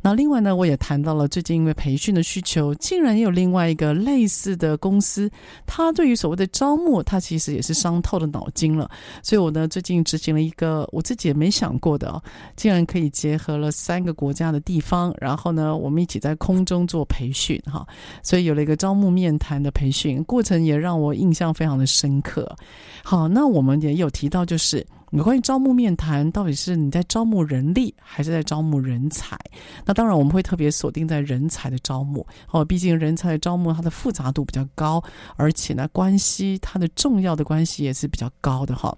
[0.01, 5.29] 那另外呢，我也谈到了最近因为培训的需求，竟然也有另外一个类似的公司，
[5.65, 8.89] 它对于所谓的招募，它其实也是伤透了脑筋了。
[9.23, 12.21] 所以我呢最近执行了一个我自己也没想过的哦，
[12.55, 17.85] 竟然可以结合了三个国家的地方，然后呢我们一起在空中做培训哈，
[18.23, 22.55] 所以有了一个招募面谈的培训过程，也让我印象非常的深刻。
[23.03, 24.85] 好，那我们也有提到就是。
[25.11, 29.37] 有关于招募面谈，到底是你在招募人力，还是在招募人才？
[29.85, 35.03] 那当然，我们会特别锁定在人才的招募哦，毕竟人才的招募它的复杂度比较高，
[35.35, 38.97] 而且呢，关系它的重要的关系也是比较高的哈。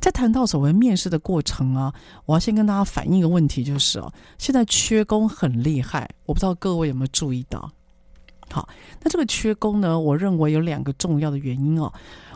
[0.00, 1.92] 在谈到所谓面试的过程啊，
[2.24, 7.70] 我要先跟大家反映一个问题，就是哦，现在缺工很厉害，我不知道各位有没有注意到？
[8.50, 8.68] 好，
[9.00, 11.90] 那这个缺工呢，我认为有两个重要的原因哦。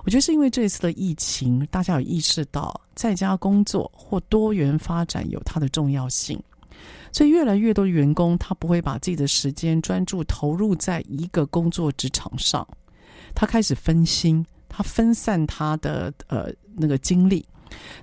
[0.06, 6.40] 我觉得是因为这一次的疫情，大家有意识到在家工作或多元发展有它的重要性，
[7.10, 12.64] 所以越来越多的员工他不会把自己的时间专注投入在一个工作职场上，
[13.34, 17.44] 他开始分心，他分散他的呃那个精力。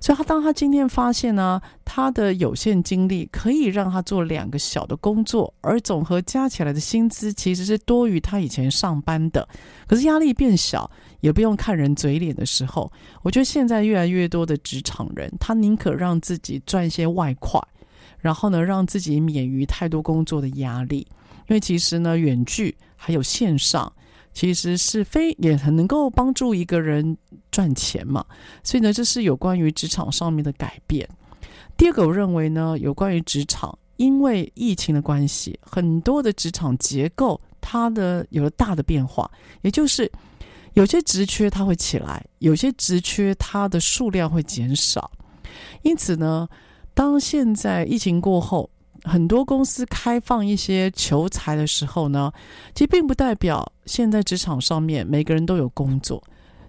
[0.01, 9.47] 所以他当他今天发现呢，他的有限精力可以让他做两个小的工作，而总和加起来的薪资其实是多于他以前上班的，
[9.87, 10.91] 可是压力变小，
[11.23, 17.57] 也不用看人嘴脸的时候，我觉得现在越来越多的职场人，他宁可让自己赚一些外快，
[18.19, 21.07] 然后呢，让自己免于太多工作的压力，
[21.47, 23.89] 因为其实呢，远距还有线上。
[24.35, 27.15] 其实是非也很能够帮助一个人
[27.51, 28.25] 赚钱嘛，
[28.63, 31.07] 所以呢，这是有关于职场上面的改变。
[31.77, 39.29] 第二个，我认为呢，有关于职场，因为疫情的关系，很多的职场结构它的有了大的变化，
[39.61, 40.11] 也就是
[40.73, 45.11] 有些职缺它会起来，有些职缺它的数量会减少。
[45.83, 46.47] 因此呢，
[46.93, 48.69] 当现在疫情过后，
[49.03, 52.31] 很多公司开放一些求才的时候呢，
[52.73, 56.23] 其实并不代表现在职场上面每个人都有工作，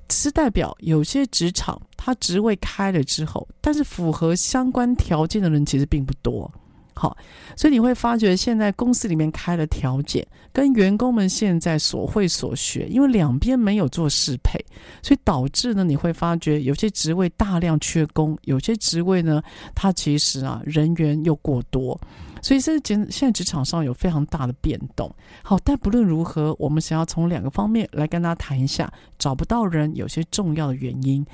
[0.08, 6.50] 只是代表有些职场它职位开了之后，但是符合相关条件的人其实并不多。
[6.94, 7.16] 好，
[7.56, 14.58] 所以你会发觉现在公司里面开了条件，跟员工们现在所会所学，因为两边没有做适配，
[15.02, 19.42] 所以导致呢，你会发觉有些职位大量缺工，有些职位呢，
[19.74, 22.00] 它其实啊人员又过多。
[22.40, 25.10] 所以这现现在职场上有非常大的变动。
[25.42, 31.24] 好，但不论如何，我们想要从两个方面来跟大家谈一下找不到人有些重要的原因。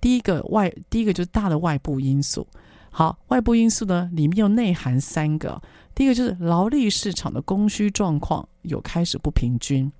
[0.00, 2.46] 第一个外，第一个就是大的外部因素。
[2.90, 5.62] 好，外部因素呢，里面又内涵三个。
[5.94, 9.90] 第一个就是劳力市场的供需状况有开始不平均。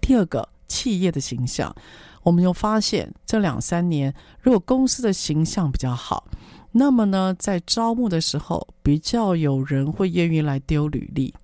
[0.00, 1.74] 第二个，企业的形象，
[2.22, 6.28] 我们又发现这两三年，如果公司的形象比较好。
[6.72, 11.34] 那么呢，在招募的时候，比较有人会愿意来丢履历。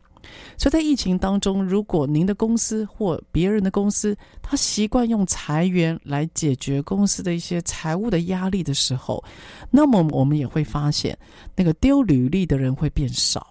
[0.56, 9.22] 所以在疫情当中，如果您的公司或别人的公司，他习惯用裁员来解决公司的一些财务的压力的时候，
[9.70, 11.16] 那么我们也会发现，
[11.56, 13.46] 那个丢履历的人会变少。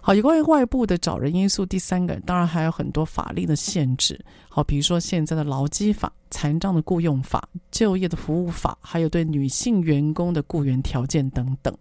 [0.00, 4.18] 好，有关于外部的找人因素，第三个当然还有很多法令的限制。
[4.50, 11.74] 好，比如说现在的劳基法、残障的雇佣法、就业的服务法，还有对女性员工的雇员条件等等。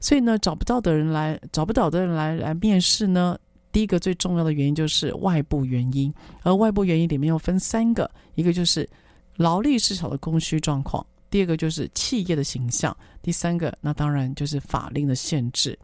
[0.00, 3.38] 所以呢，找不到的人来，找不到的人来来面试呢，
[3.72, 6.12] 第一个最重要的原因就是外部原因，
[6.42, 8.88] 而外部原因里面又分三个，一个就是
[9.36, 15.78] 劳力市场的供需状况，第二个就是企业的形象，第三个那当然就是法令的限制。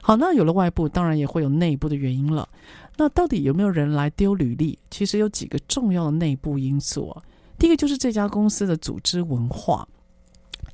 [0.00, 2.48] 好，那有了外部，当然也会有内部的原因了。
[2.96, 4.78] 那到底有没有人来丢履历？
[4.90, 7.22] 其实有几个重要的内部因素啊。
[7.58, 9.86] 第一个就是这家公司的组织文化。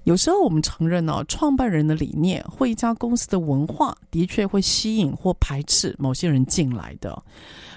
[0.04, 7.20] 有时候我们承认哦，创办人的理念或一家公司的文化，的确会吸引或排斥某些人进来的。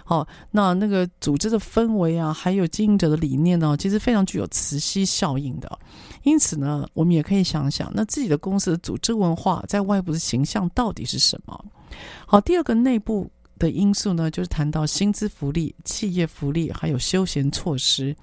[0.03, 5.79] 好，那那个组织的氛围啊，还有经营者的理念呢，其实非常具有磁吸效应的。
[6.23, 11.65] 因此呢，我们也可以想想，那自己的公司的组织文化在外部的形象到底是什么？
[12.25, 13.29] 好，第二个内部。
[13.59, 18.15] 的因素呢，就是谈到薪资福利、企业福利，还有休闲措施。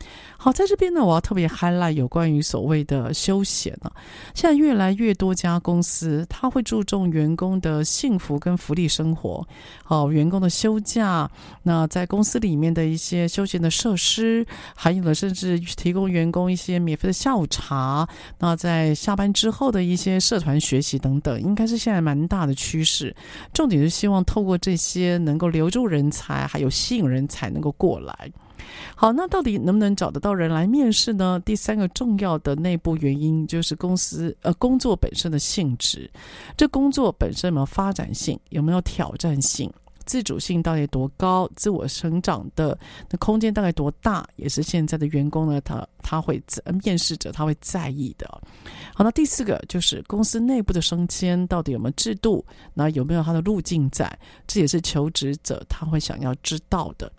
[0.44, 3.90] 好，在这边呢，我要特别 highlight 有关于所谓的休闲呢、
[4.34, 9.42] 现在越来越多家公司，他会注重员工的幸福跟福利生活。
[9.82, 11.30] 好，员工的休假，
[11.62, 18.06] 那在公司里面的一些休闲的设施，还有呢，甚至提供员工一些免费的下午茶。
[18.38, 23.16] 那在下班之后的一些社团学习等等，应该是现在蛮大的趋势。
[23.54, 25.14] 重点是希望透过这些。
[25.24, 28.30] 能够留住人才，还有吸引人才能够过来。
[28.94, 31.40] 好，那到底能不能找得到人来面试呢？
[31.44, 36.10] 第三个重要的内部原因就是公司呃工作本身的性质，
[36.56, 39.72] 这工作本身有没有发展性，有没有挑战性，
[40.04, 42.78] 自主性到底多高，自我成长的
[43.10, 46.42] 那空间大概多大，也是现在的员工呢，他他会
[46.84, 48.28] 面试者他会在意的。
[48.94, 52.44] 好，那第四个就是公司内部的升迁到底有没有制度，
[52.74, 57.10] 那有没有它的路径在，这也是求职者他会想要知道的。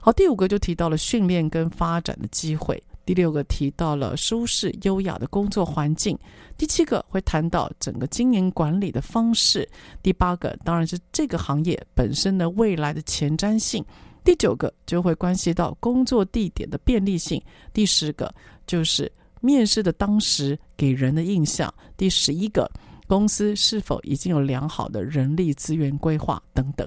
[0.00, 6.18] 好，第五个就提到了训练跟发展的机会，第六个提到了舒适优雅的工作环境，
[6.56, 9.68] 第七个会谈到整个经营管理的方式，
[10.02, 13.84] 第八个当然是这个行业本身的未来的前瞻性，
[14.24, 17.42] 第九个就会关系到工作地点的便利性，
[17.72, 18.34] 第十个
[18.66, 19.10] 就是。
[19.40, 22.68] 面试的当时给人的印象，第十一个，
[23.08, 26.86] 公司是否已经有良好的人力资源规划等等。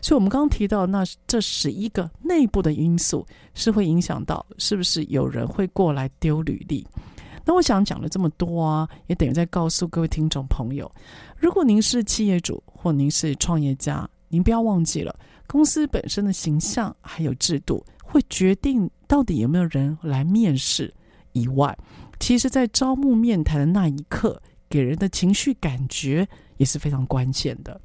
[0.00, 6.86] 所以，我们刚刚提到那这十一个内部的因素，是会影响到是不是有人会过来丢履历。
[7.44, 10.88] 那我想讲了这么多啊，也等于在告诉各位听众朋友，
[11.36, 15.18] 如果您是企业主或您是创业家，您不要忘记了，
[15.48, 20.94] 公司本身的形象还有制度，会决定到底有没有人来面试。
[21.32, 21.76] 以外，
[22.20, 24.40] 其实，在招募面谈的那一刻，
[24.72, 27.78] 给人的情绪感觉也是非常关键的。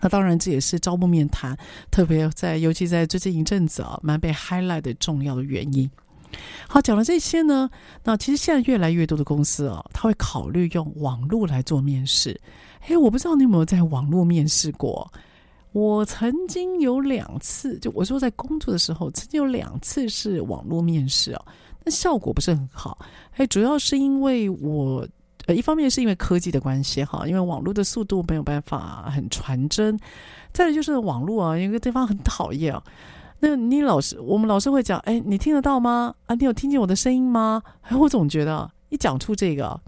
[0.00, 1.56] 那当然，这也是招募面谈，
[1.92, 5.88] 特别在尤其在最近一阵子啊，蛮被 highlight 的重要的原因。
[6.68, 7.70] 好，讲了这些呢，
[8.02, 12.38] 那其实现在越来越多的公司啊，他会考虑用网络来做面试。
[12.88, 15.08] 哎，我不知道你有没有在网络面试过？
[15.72, 21.54] 我曾经有两次，就我说在工作的时候，曾经有两次是网络面试哦啊。
[21.90, 22.98] 效果不是很好，
[23.36, 25.08] 哎，主要是因为我，
[25.48, 29.98] 呃，一方面是因为科技的关系哈，因为网络的速度没有办法很传真，
[30.52, 32.82] 再来就是网络啊，有个地方很讨厌啊，
[33.40, 36.14] 那你老是，我们老是会讲，哎，你听得到吗？
[36.26, 37.62] 啊，你有听见我的声音吗？
[37.80, 39.80] 哎，我总觉得一讲出这个，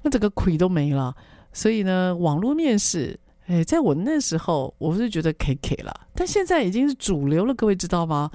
[0.00, 1.14] 那整个亏都没了。
[1.52, 8.30] 所以呢，网络面试，哎，在我那时候，我是觉得 KK 了，但现在已经是主流了，各位知道吗？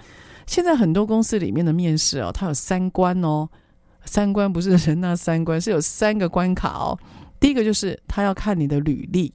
[0.46, 3.50] 现在很多公司里面的面试哦，它有三关哦，
[4.08, 6.98] 三关不是人那三关，是有三个关卡哦。
[7.40, 9.32] 第一个就是他要看你的履历，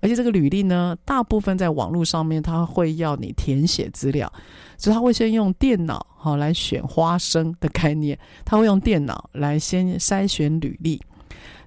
[0.00, 4.32] 而且这个履历呢，大部分在网络上面他会要你填写资料，
[4.76, 11.00] 所以他会先用电脑好来选花生的概念，他会用电脑来先筛选履历。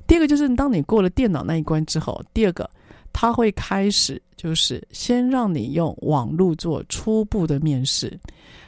[0.05, 2.69] 第二个就是当你过了电脑那一关之后，第二个
[3.13, 8.19] 他会开始就是先让你用网络做初步的面试。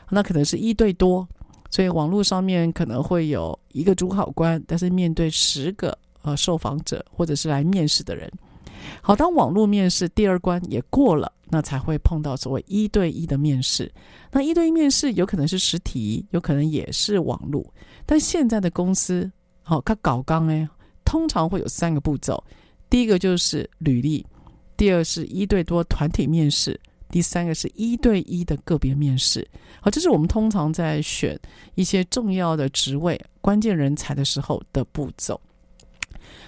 [0.09, 1.27] 那可能是一对多，
[1.69, 8.31] 所以网络上面可能会有一个主考官，但是面对十个呃受访者或者是来面试的人。
[9.01, 13.91] 好，当网络面试第二关也过了，那才会碰到所谓一对一的面试。
[14.31, 17.65] 那一对一面试有可能是实体，有可能也是网络。
[18.05, 19.29] 但现在的公司，
[19.61, 20.67] 好，它搞纲哎，
[21.05, 22.43] 通常会有三个步骤：
[22.89, 24.25] 第一个就是履历，
[24.75, 26.79] 第二是一对多团体面试。
[27.09, 29.47] 第三个是一对一的个别面试，
[29.81, 31.39] 好，这是我们通常在选
[31.75, 35.39] 一些重要的职位、关键人才的时候的步骤。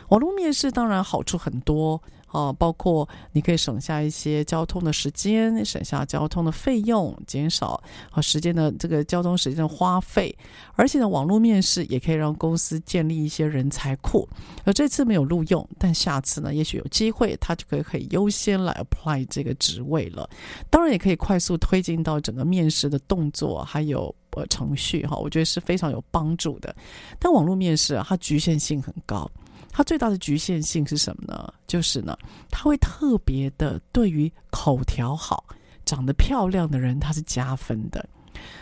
[0.09, 2.01] 网络面试当然好处很多。
[2.31, 10.35] 哦，包括你可以省下一些交通的时间，省下交通的费用，减少和时间的这个交通时间的花费。
[10.75, 14.27] 而且呢，网络面试也可以让公司建立一些人才库。
[14.63, 20.29] 而这次没有录用，但下次呢，也许有机会，他就可以可以优先来 apply 这个职位了。
[20.69, 26.73] 当然，也可以快速推进到整个面试的动作，还有呃程序哈，我觉得是非常有帮助的。
[27.19, 29.29] 但网络面试啊，它局限性很高。
[29.71, 31.53] 它最大的局限性是什么呢？
[31.65, 32.17] 就是呢，
[32.49, 35.45] 它会特别的对于口条好、
[35.85, 38.07] 长得漂亮的人，它是加分的。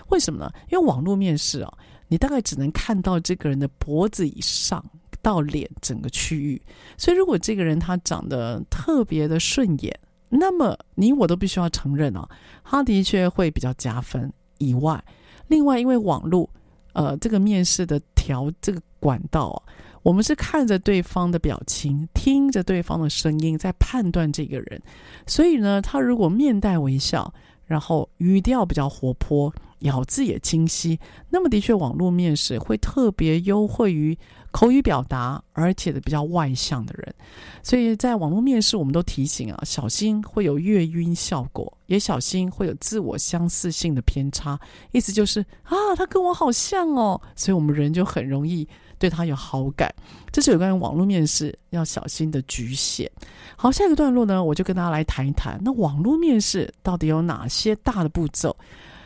[0.10, 0.52] 为什么呢？
[0.70, 1.74] 因为网络面试啊，
[2.08, 4.84] 你大概只能看到这个人的脖子以上，
[5.22, 6.62] 到脸整个区域。
[6.98, 10.00] 所以，如果这个人他长得特别的顺眼，
[10.30, 12.28] 那么你我都必须要承认啊，
[12.64, 14.32] 他的确会比较加分。
[14.58, 15.02] 以外，
[15.48, 16.50] 另外因为网络，
[16.94, 19.64] 呃，这个面试的调这个管道啊，
[20.04, 24.82] 我们是看着对方的表情，听着对方的声音，在判断这个人。
[25.26, 27.34] 所以呢，他如果面带微笑，
[27.66, 34.18] 然后语调比较活泼，咬字也清晰，那么的确网络面试会特别优惠于
[34.52, 37.14] 口语表达，而且的比较外向的人。
[37.62, 44.60] 所以在网络面试，我们都提醒啊，小心会有月晕效果，也小心会有自我相似性的偏差。
[44.92, 48.68] 意思就是啊，他跟我好像哦，所以我们人就很容易
[49.00, 49.92] 对他有好感。
[50.32, 53.10] 这是有关于网络面试要小心的局限。
[53.56, 58.56] 好，下一个段落呢，我就跟大家来谈一谈，那网络面试到底有哪些大的步骤？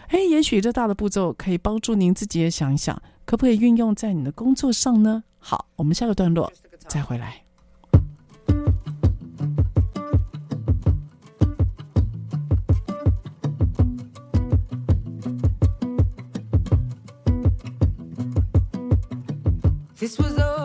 [0.08, 5.24] 哎，也许这大的步骤可以帮助您自己也想一想，可不可以运用在你的工作上呢？
[5.40, 6.52] 好，我们下个段落
[6.88, 7.42] 再回来。
[20.04, 20.63] This was all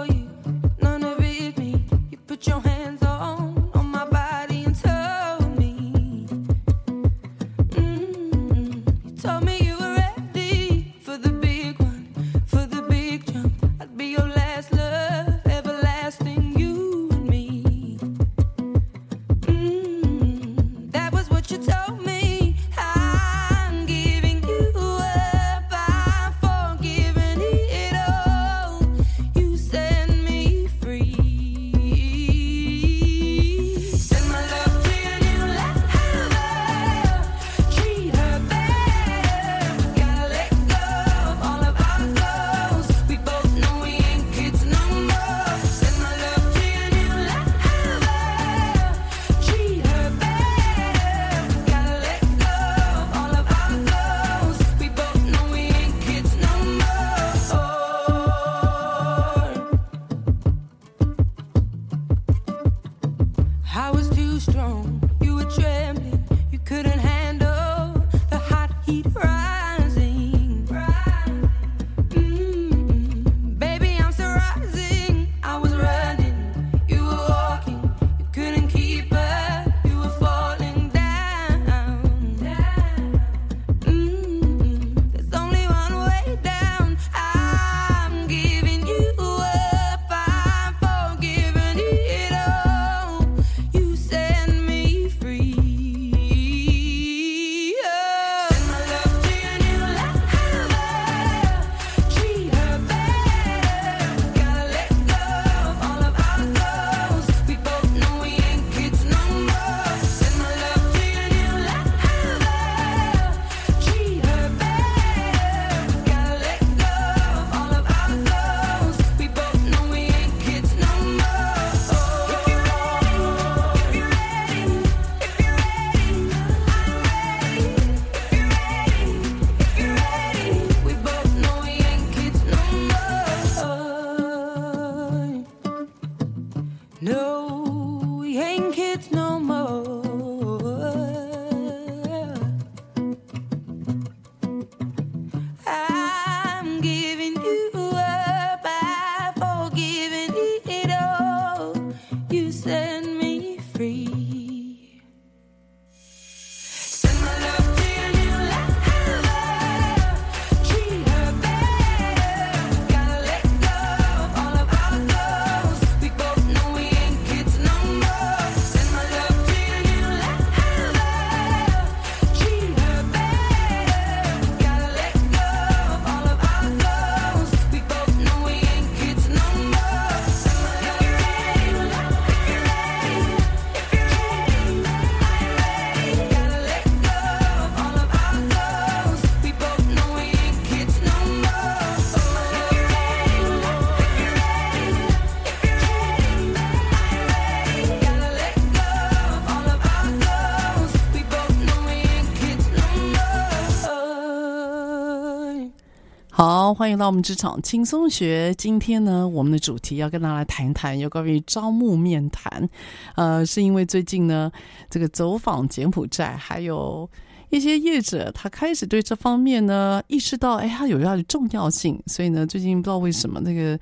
[206.78, 208.54] 欢迎到我们职场轻松学。
[208.54, 212.68] 今天呢，我们的主题要跟大家来谈一谈有关于招募面谈。
[213.16, 214.48] 呃，是因为最近呢，
[214.88, 217.10] 这个走访柬埔寨，还有
[217.50, 222.00] 一些业者，他开始对这方面呢意识到，哎，它有它的重要性。
[222.06, 223.76] 所以呢，最近不知道为什么那个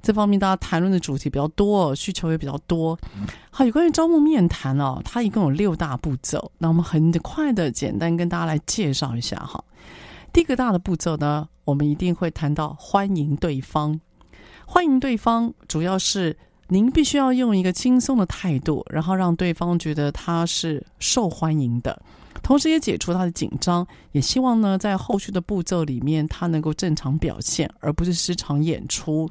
[0.00, 2.98] 这方面大家谈论的主题比较多，需求也比较多。
[3.50, 6.50] 好，有关于招募面谈哦，它一共有六大步骤。
[6.56, 9.62] 那我们很快的简单跟大家来介绍一下哈。
[10.32, 13.98] 第一个大的步骤呢，我们一定会谈到欢迎对方。
[14.66, 16.36] 欢迎对方，主要是
[16.68, 22.00] 您必须要用一个轻松的态度，然后让对方觉得他是受欢迎的。
[22.42, 29.28] 同时也解除他的紧张，也希望呢，在后续的步骤里面，他能够正常表现，而不是失常演出。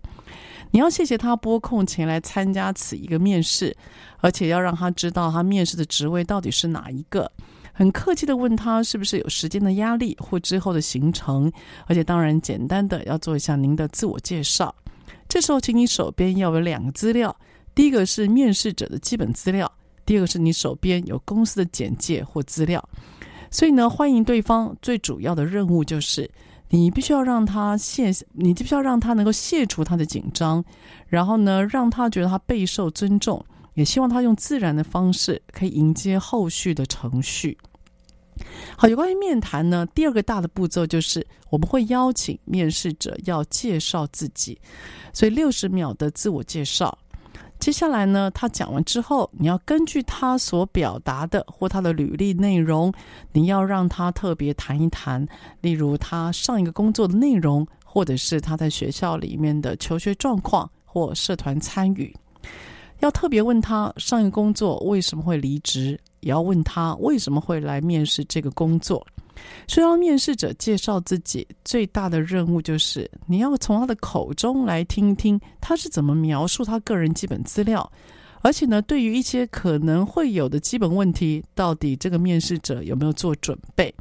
[0.72, 3.76] 你要谢谢他拨空前来参加此一个面试，
[4.20, 7.32] 而且要让他知道他面试的职位到底是哪一个。
[7.78, 11.52] 很客气地问他是不是有时间的压力或之后的行程，
[11.86, 14.74] 而且当然简单的要做一下您的自我介绍。
[15.30, 17.38] 这时候，请你手边要有两个资料，
[17.76, 19.72] 第一个是面试者的基本资料。
[20.08, 22.84] 第二个是你手边有公司的简介或资料，
[23.52, 26.28] 所以呢，欢迎对方最主要的任务就是，
[26.70, 30.66] 你必须要让他卸，你必须要让他能够卸除他的紧张，
[31.08, 33.46] 然后呢，让他觉得他备受尊重，
[33.78, 37.56] 也希望他用自然的方式可以迎接后续的程序。
[38.76, 44.60] 好，有关于面谈呢，第二个大的步骤就是我们会邀请面试者要介绍自己，
[45.14, 46.98] 所以六十秒的自我介绍。
[47.60, 52.92] 接下来呢，他讲完之后，你要根据他所表达的或他的履历内容，
[53.34, 55.28] 你要让他特别谈一谈，
[55.62, 62.16] 例如他上一个工作的内容，或者是他在学校里面的求学状况或社团参与。
[63.00, 69.06] 要特别问他上一个工作为什么会离职，也要问他为什么会来面试这个工作。
[69.68, 77.90] 所以，让面试者介绍自己最大的任务就是，你要从他的口中来听一听他是怎么描述他个人基本资料，
[78.42, 83.94] 而且呢，对于一些可能会有的基本问题，到底这个面试者有没有做准备？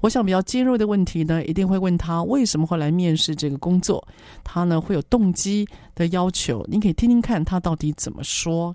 [0.00, 4.06] 我想比较尖锐的问题呢，一定会问他为什么会来面试这个工作，
[4.42, 8.74] 他呢会有动机的要求，你可以听听看他到底怎么说。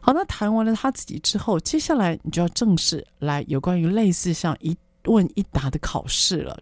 [0.00, 4.76] 好，那谈完了他自己之后，接下来你就要正式来有关于类似像一。
[5.06, 6.56] 问一答的考试了。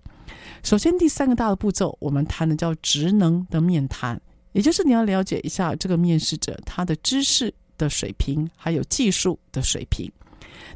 [0.63, 4.19] 首先，第三个大的步骤，我们谈的叫职能的面谈，
[4.53, 10.11] 也就是你要了解一下这个面试者他的知识的水平，还有技术的水平。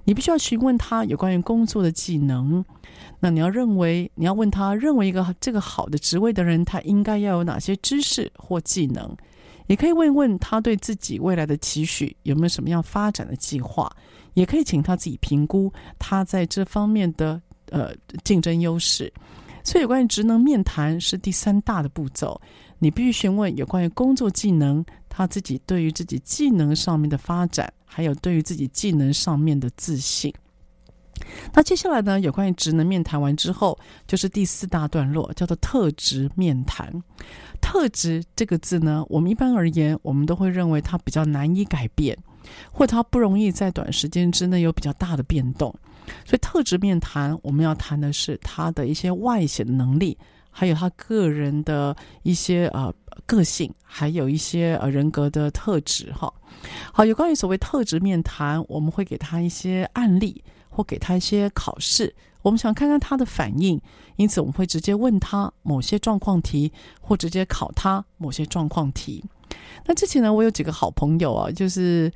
[0.03, 2.65] 你必须要询问他有关于工作的技能。
[3.21, 9.17] 那你要认为，你要问他认为一个这个好的职位的人，他应该要有哪些知识或技能？
[9.67, 13.91] 也可以问问他对自己未来的期许有没有什么样发展的计划？
[14.35, 17.41] 也可以请他自己评估他在这方面的。
[17.71, 17.93] 呃，
[18.23, 19.13] 竞争优势，
[19.65, 22.41] 所以有关于职能面谈是第三大的步骤。
[22.79, 30.35] 你必须询问有关于工作技能，他自己对于自己技能上面的发展，还有对于自己技能上面的自信。
[31.53, 36.93] 那接下来呢，有关于职能面谈完之后，就是第四大段落，叫做特质面谈。
[37.61, 42.19] 特质这个字呢，我们一般而言，我们都会认为它比较难以改变，
[42.73, 45.73] 或它不容易在短时间之内有比较大的变动。
[46.25, 50.19] 所以特质面谈，我们要谈的是他的一些外显能力，
[50.51, 52.93] 还有他个人的一些呃
[53.27, 56.33] 个性，还有一些呃人格的特质哈。
[56.93, 63.81] 好，有关于所谓特质面谈，我们会给他一些案例，或给他一些考试，我们想看看他的反应，
[64.17, 69.25] 因此我们会直接问他某些状况题，或直接考他某些状况题。
[69.87, 72.11] 那之前呢，我有几个好朋友啊，就是。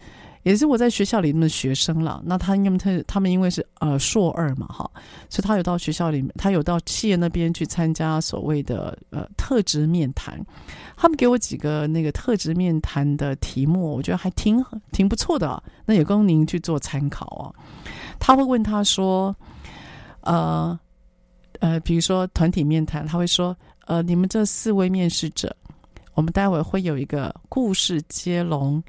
[0.49, 4.91] 也是我在学校里面的学生了，那他因为他他们因为是呃硕二嘛哈，
[5.29, 10.43] 所以他有到学校里面，他有到企业那边去参加所谓的呃特质面谈。
[10.97, 17.55] 他们给我几个那个特质面谈的题目，我觉得还挺挺不错的，那也供您去做参考哦。
[18.19, 19.37] 他会问他说，
[20.23, 20.81] 呃
[21.61, 23.55] 呃，比如说团体面谈，他会说，
[23.87, 25.55] 呃，你们这四位面试者，
[26.15, 28.83] 我们待会会有一个故事接龙。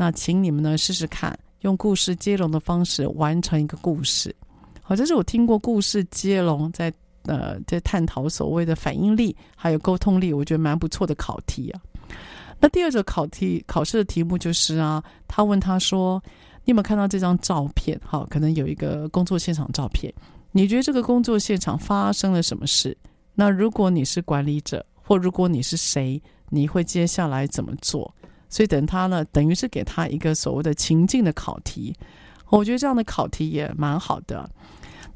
[0.00, 4.34] 那请你们呢试试看，用故事接龙的方式完成一个故事。
[4.80, 6.90] 好，这是我听过故事接龙在
[7.24, 11.82] 呃在探讨所谓的反应力还有沟通力，我觉得蛮不错的考题啊。
[12.58, 16.18] 那第二个考题考试的题目就是啊，他问他说
[16.64, 18.00] ：“你有没有看到这张照片？
[18.02, 20.10] 好，可能有一个工作现场照片。
[20.50, 22.96] 你觉得这个工作现场发生了什么事？
[23.34, 28.10] 那如果你是管理者，或如果你是谁，你会接下来怎么做？”
[28.50, 31.96] 所以等他呢，等于是给他一个所谓的情境的考题，
[32.50, 34.50] 我觉得这样的考题也蛮好的。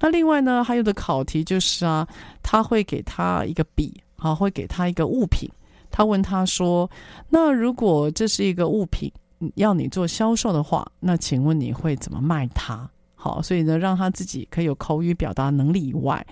[0.01, 2.07] 那另外呢，还有的考题就是啊，
[2.43, 5.51] 他会给他一个笔，好，会给他一个物品。
[5.91, 6.91] 他问他说
[7.30, 9.12] ：“那如果这是一个物品，
[9.55, 16.26] 要你做销售的话，那请问你会怎么卖它？”好，所以呢，让他自己可以有口语表达能力以外，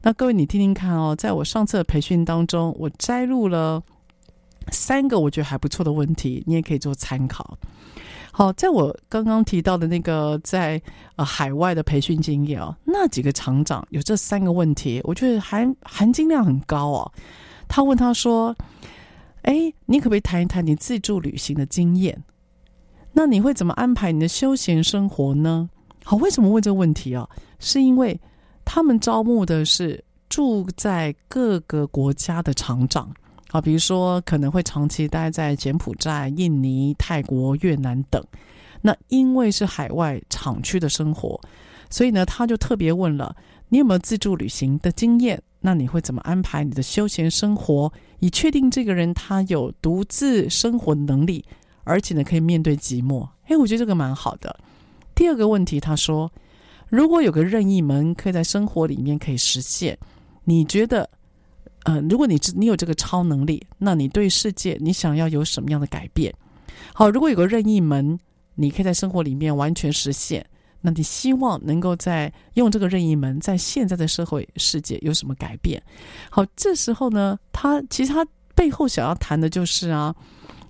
[0.00, 3.82] 那各位你听听看哦，在我上次的培训当中，我摘录了。
[4.70, 7.56] 三个我觉得还不错的问题，你也可以做参考。
[8.30, 10.80] 好，在我刚刚提到的那个在
[11.16, 17.12] 呃海外的培训经验哦，那几个厂长有这三个问题，我觉得含含金量很高哦。
[17.66, 18.54] 他问他说
[19.42, 22.22] ：“哎，你可不可以谈一谈你自助旅行的经验？
[23.12, 25.68] 那你会怎么安排你的休闲生活呢？”
[26.04, 27.28] 好，为什么问这个问题啊？
[27.58, 28.18] 是因为
[28.64, 33.12] 他们招募的是住在各个国家的厂长。
[33.50, 38.22] 好，比如说可能会长期待在柬埔寨、印尼、泰国、越南等。
[38.82, 41.40] 那因为是海外厂区的生活，
[41.88, 43.34] 所以呢，他就特别问了：
[43.70, 45.42] 你有没有自助旅行的经验？
[45.60, 51.44] 那你会怎么安排你的休闲生活，以确定这个人他有独自生活能力，
[51.84, 53.26] 而且呢可以面对寂寞？
[53.46, 54.54] 哎，我觉得这个蛮好的。
[55.14, 56.30] 第二个问题，他说：
[56.88, 59.98] 如果有个任意门可以在生活里面可以实现，
[60.44, 61.08] 你觉得？
[61.84, 66.34] 嗯，如果你你有这个超能力，那你对世界你想要有什么样的改变？
[66.92, 68.18] 好，如果有个任意门，
[68.56, 70.44] 你可以在生活里面完全实现，
[70.82, 75.82] 那你希望能够在用这个任意门在现在的社会世界有什么改变？
[76.30, 80.14] 好，这时候呢，他其实他背后想要谈的就是啊，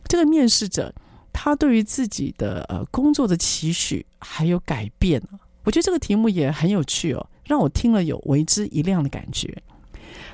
[0.07, 0.95] 这个面试者
[1.33, 5.21] 他对于自己的呃工作的期许还有改变。
[5.65, 9.55] 我觉得这个题目也很有趣哦，让我听了有为之一亮的感觉。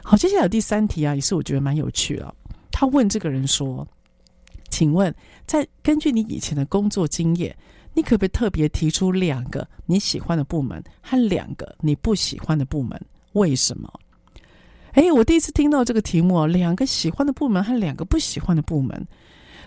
[0.07, 2.34] 好，接下来第三题啊，也是我觉得蛮有趣的。
[2.70, 3.88] 他问这个人说
[4.68, 5.12] ：“请问，
[5.46, 7.57] 在根据你以前的工作经验，
[7.94, 13.00] 你可不可以特别提出两个你喜欢的部门和两个你不喜欢的部门？
[13.32, 13.90] 为什么？”
[14.92, 19.09] 哎，我第一次听到这个题目啊，两个喜欢的部门和两个不喜欢的部门。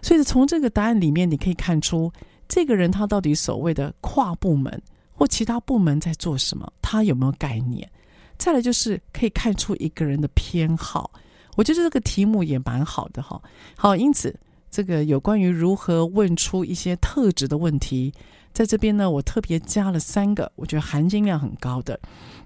[0.03, 2.13] 所以从这个答案里面，你可以看出
[2.47, 4.79] 这个人他到底所谓的跨部门
[5.11, 7.89] 或其他部门在做什么，他有没有概念？
[8.38, 11.11] 再来就是可以看出一个人的偏好，
[11.55, 13.41] 我觉得这个题目也蛮好的哈。
[13.75, 14.38] 好，因此
[14.69, 18.13] 这个有关于如何问出一些特质的问题，
[18.53, 21.99] 在这边呢，我特别加了三个，我觉得含金量很高的。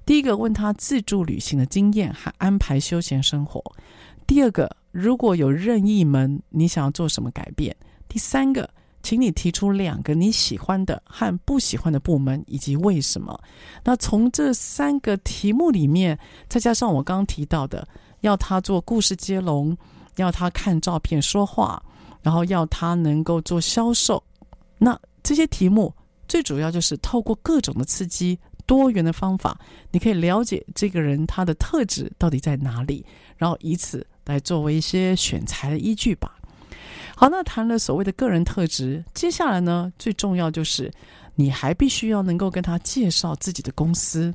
[0.06, 3.62] 第一个，问他自助旅行的经验和安排休闲生活；
[4.26, 7.74] 第二个，如果有任意门，你想要做什么改变；
[8.08, 8.70] 第三个。
[9.04, 13.40] 请你提出两个你喜欢的和不喜欢的部门，以及为什么。
[13.84, 17.88] 那从这三个题目里面，再加上我刚刚提到的，
[18.22, 19.76] 要他做故事接龙，
[20.18, 21.82] 要他看照片说话，
[22.22, 24.22] 然后要他能够做销售。
[24.78, 25.94] 那这些题目
[26.28, 29.60] 最主要就是透过各种的刺激、多元的方法，
[29.92, 33.06] 你可以了解这个人他的特质到底在哪里，
[33.38, 36.38] 然后以此来作为一些选材的依据吧。
[37.22, 40.92] 好，那谈了所谓的个人特质，接下来呢，最重要就是
[41.36, 44.34] 你还必须要能够跟他介绍自己的公司。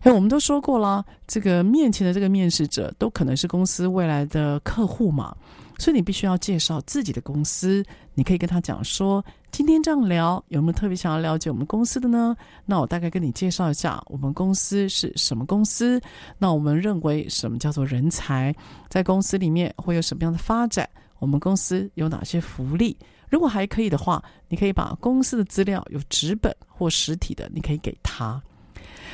[0.00, 5.34] 哎，我们都说过了，这个面前的这个面试者都可能是公司未来的客户嘛，
[5.78, 7.82] 所以你必须要介绍自己的公司。
[8.12, 12.36] 你可以跟他讲说，今天这样聊，有没有特别想要了解我们公司的呢？
[12.66, 15.98] 那我大概跟你介绍一下，我们公司是什么公司？
[16.36, 18.54] 那我们认为什么叫做人才？
[18.90, 20.86] 在公司里面会有什么样的发展？
[21.18, 22.96] 我们公司有哪些福利？
[23.28, 28.40] 如果还可以的话，你可以把公司的资料有纸本或实体的，你可以给他。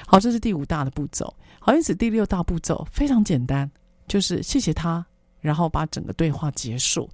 [0.06, 1.34] 好，这是第五大的步骤。
[1.58, 3.68] 好，因此第六大步骤非常简单，
[4.06, 5.04] 就是谢谢他，
[5.40, 7.08] 然后把整个对话结束。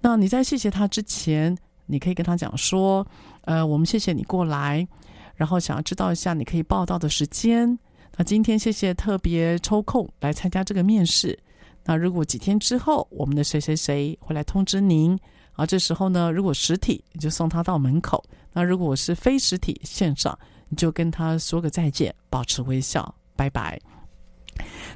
[0.00, 3.06] 那你在谢谢他之前，你可以跟他讲说
[3.42, 4.86] ：“呃，我们谢谢你过来，
[5.34, 7.78] 然后想要知道一下你可以报到的时间。
[8.16, 11.38] 那今天谢谢特别抽空来参加这个面试。”
[11.84, 15.18] 那如果几天之后，我们的谁谁谁会来通知您
[15.52, 15.66] 啊？
[15.66, 18.22] 这时候呢，如果实体，你就送他到门口；
[18.52, 23.80] 那如果是非实体线上，你就跟他说个再见，保持微笑，拜拜。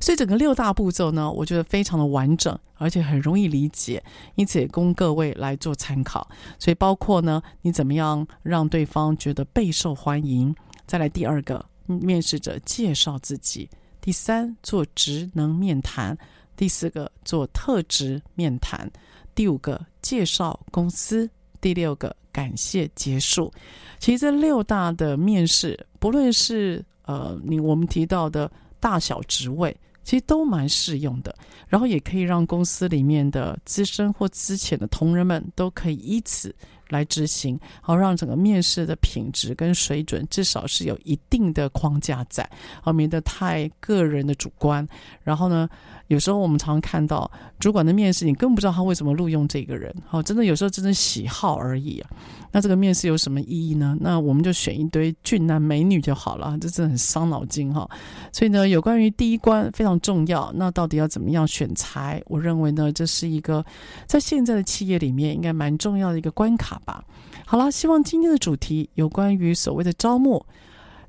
[0.01, 4.03] 所以整个六大步骤呢，我觉得非常的完整，而且很容易理解，
[4.37, 6.29] 因此也供各位来做参考。
[6.59, 10.55] 所以包括呢，你怎么样让对方觉得备受欢迎？
[10.87, 13.69] 再来第二个，面试者介绍自己；
[14.01, 16.17] 第三，做职能面谈。
[16.57, 18.91] 第四个做特质面谈，
[19.35, 21.29] 第五个介绍公司，
[21.61, 23.53] 第六个感谢结束。
[23.99, 28.51] 其实这六大的面试，不论是呃你我们提到的
[28.81, 31.35] 大小职位，其实都蛮适用的。
[31.69, 36.55] 然后也可以让公司里面的资深或资浅的同仁们都可以依此
[36.91, 42.49] 来执行，好让整个面试的品质跟水准至少是有一定的框架在，
[42.81, 44.87] 好免得太个人的主观。
[45.25, 45.69] 然后呢，
[46.09, 52.11] 有时候我们常常看到主管的面试，你更不知道他为什么录用这个人，好，真的有时候真的喜好而已啊。
[52.53, 53.97] 那这个面试有什么意义呢？
[54.01, 57.89] 那我们就选一堆俊男美女就好了，这真的很伤脑筋哈。
[58.33, 62.23] 所以呢，有关于第一关非常重要，那到底要怎么样选才？
[62.27, 63.65] 我认为呢，这是一个
[64.07, 67.05] 在现在的企业里面应该蛮重要的一个关卡吧。
[67.45, 70.45] 好了，希望今天的主题有关于所谓的招募，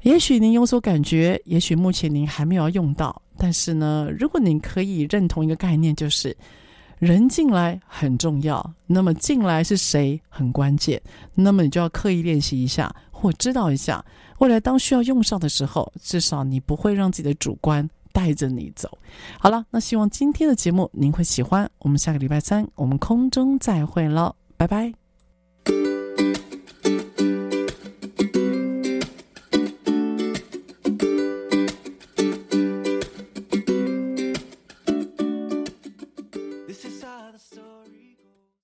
[0.01, 6.35] 也许您有所感觉，也许目前您还没有用到，但是呢，如果您可以认同一个概念，就是。
[6.99, 10.99] 人进来很重要，那么进来是谁很关键，
[11.35, 14.03] 那么你就要刻意练习一下，或知道一下，
[14.39, 18.89] 未来当需要用上的时候，至少你不会让自己的主观带着你走。
[19.39, 24.91] 好了，那希望今天的节目您会喜欢，我们下个礼拜三我们空中再会了，拜拜。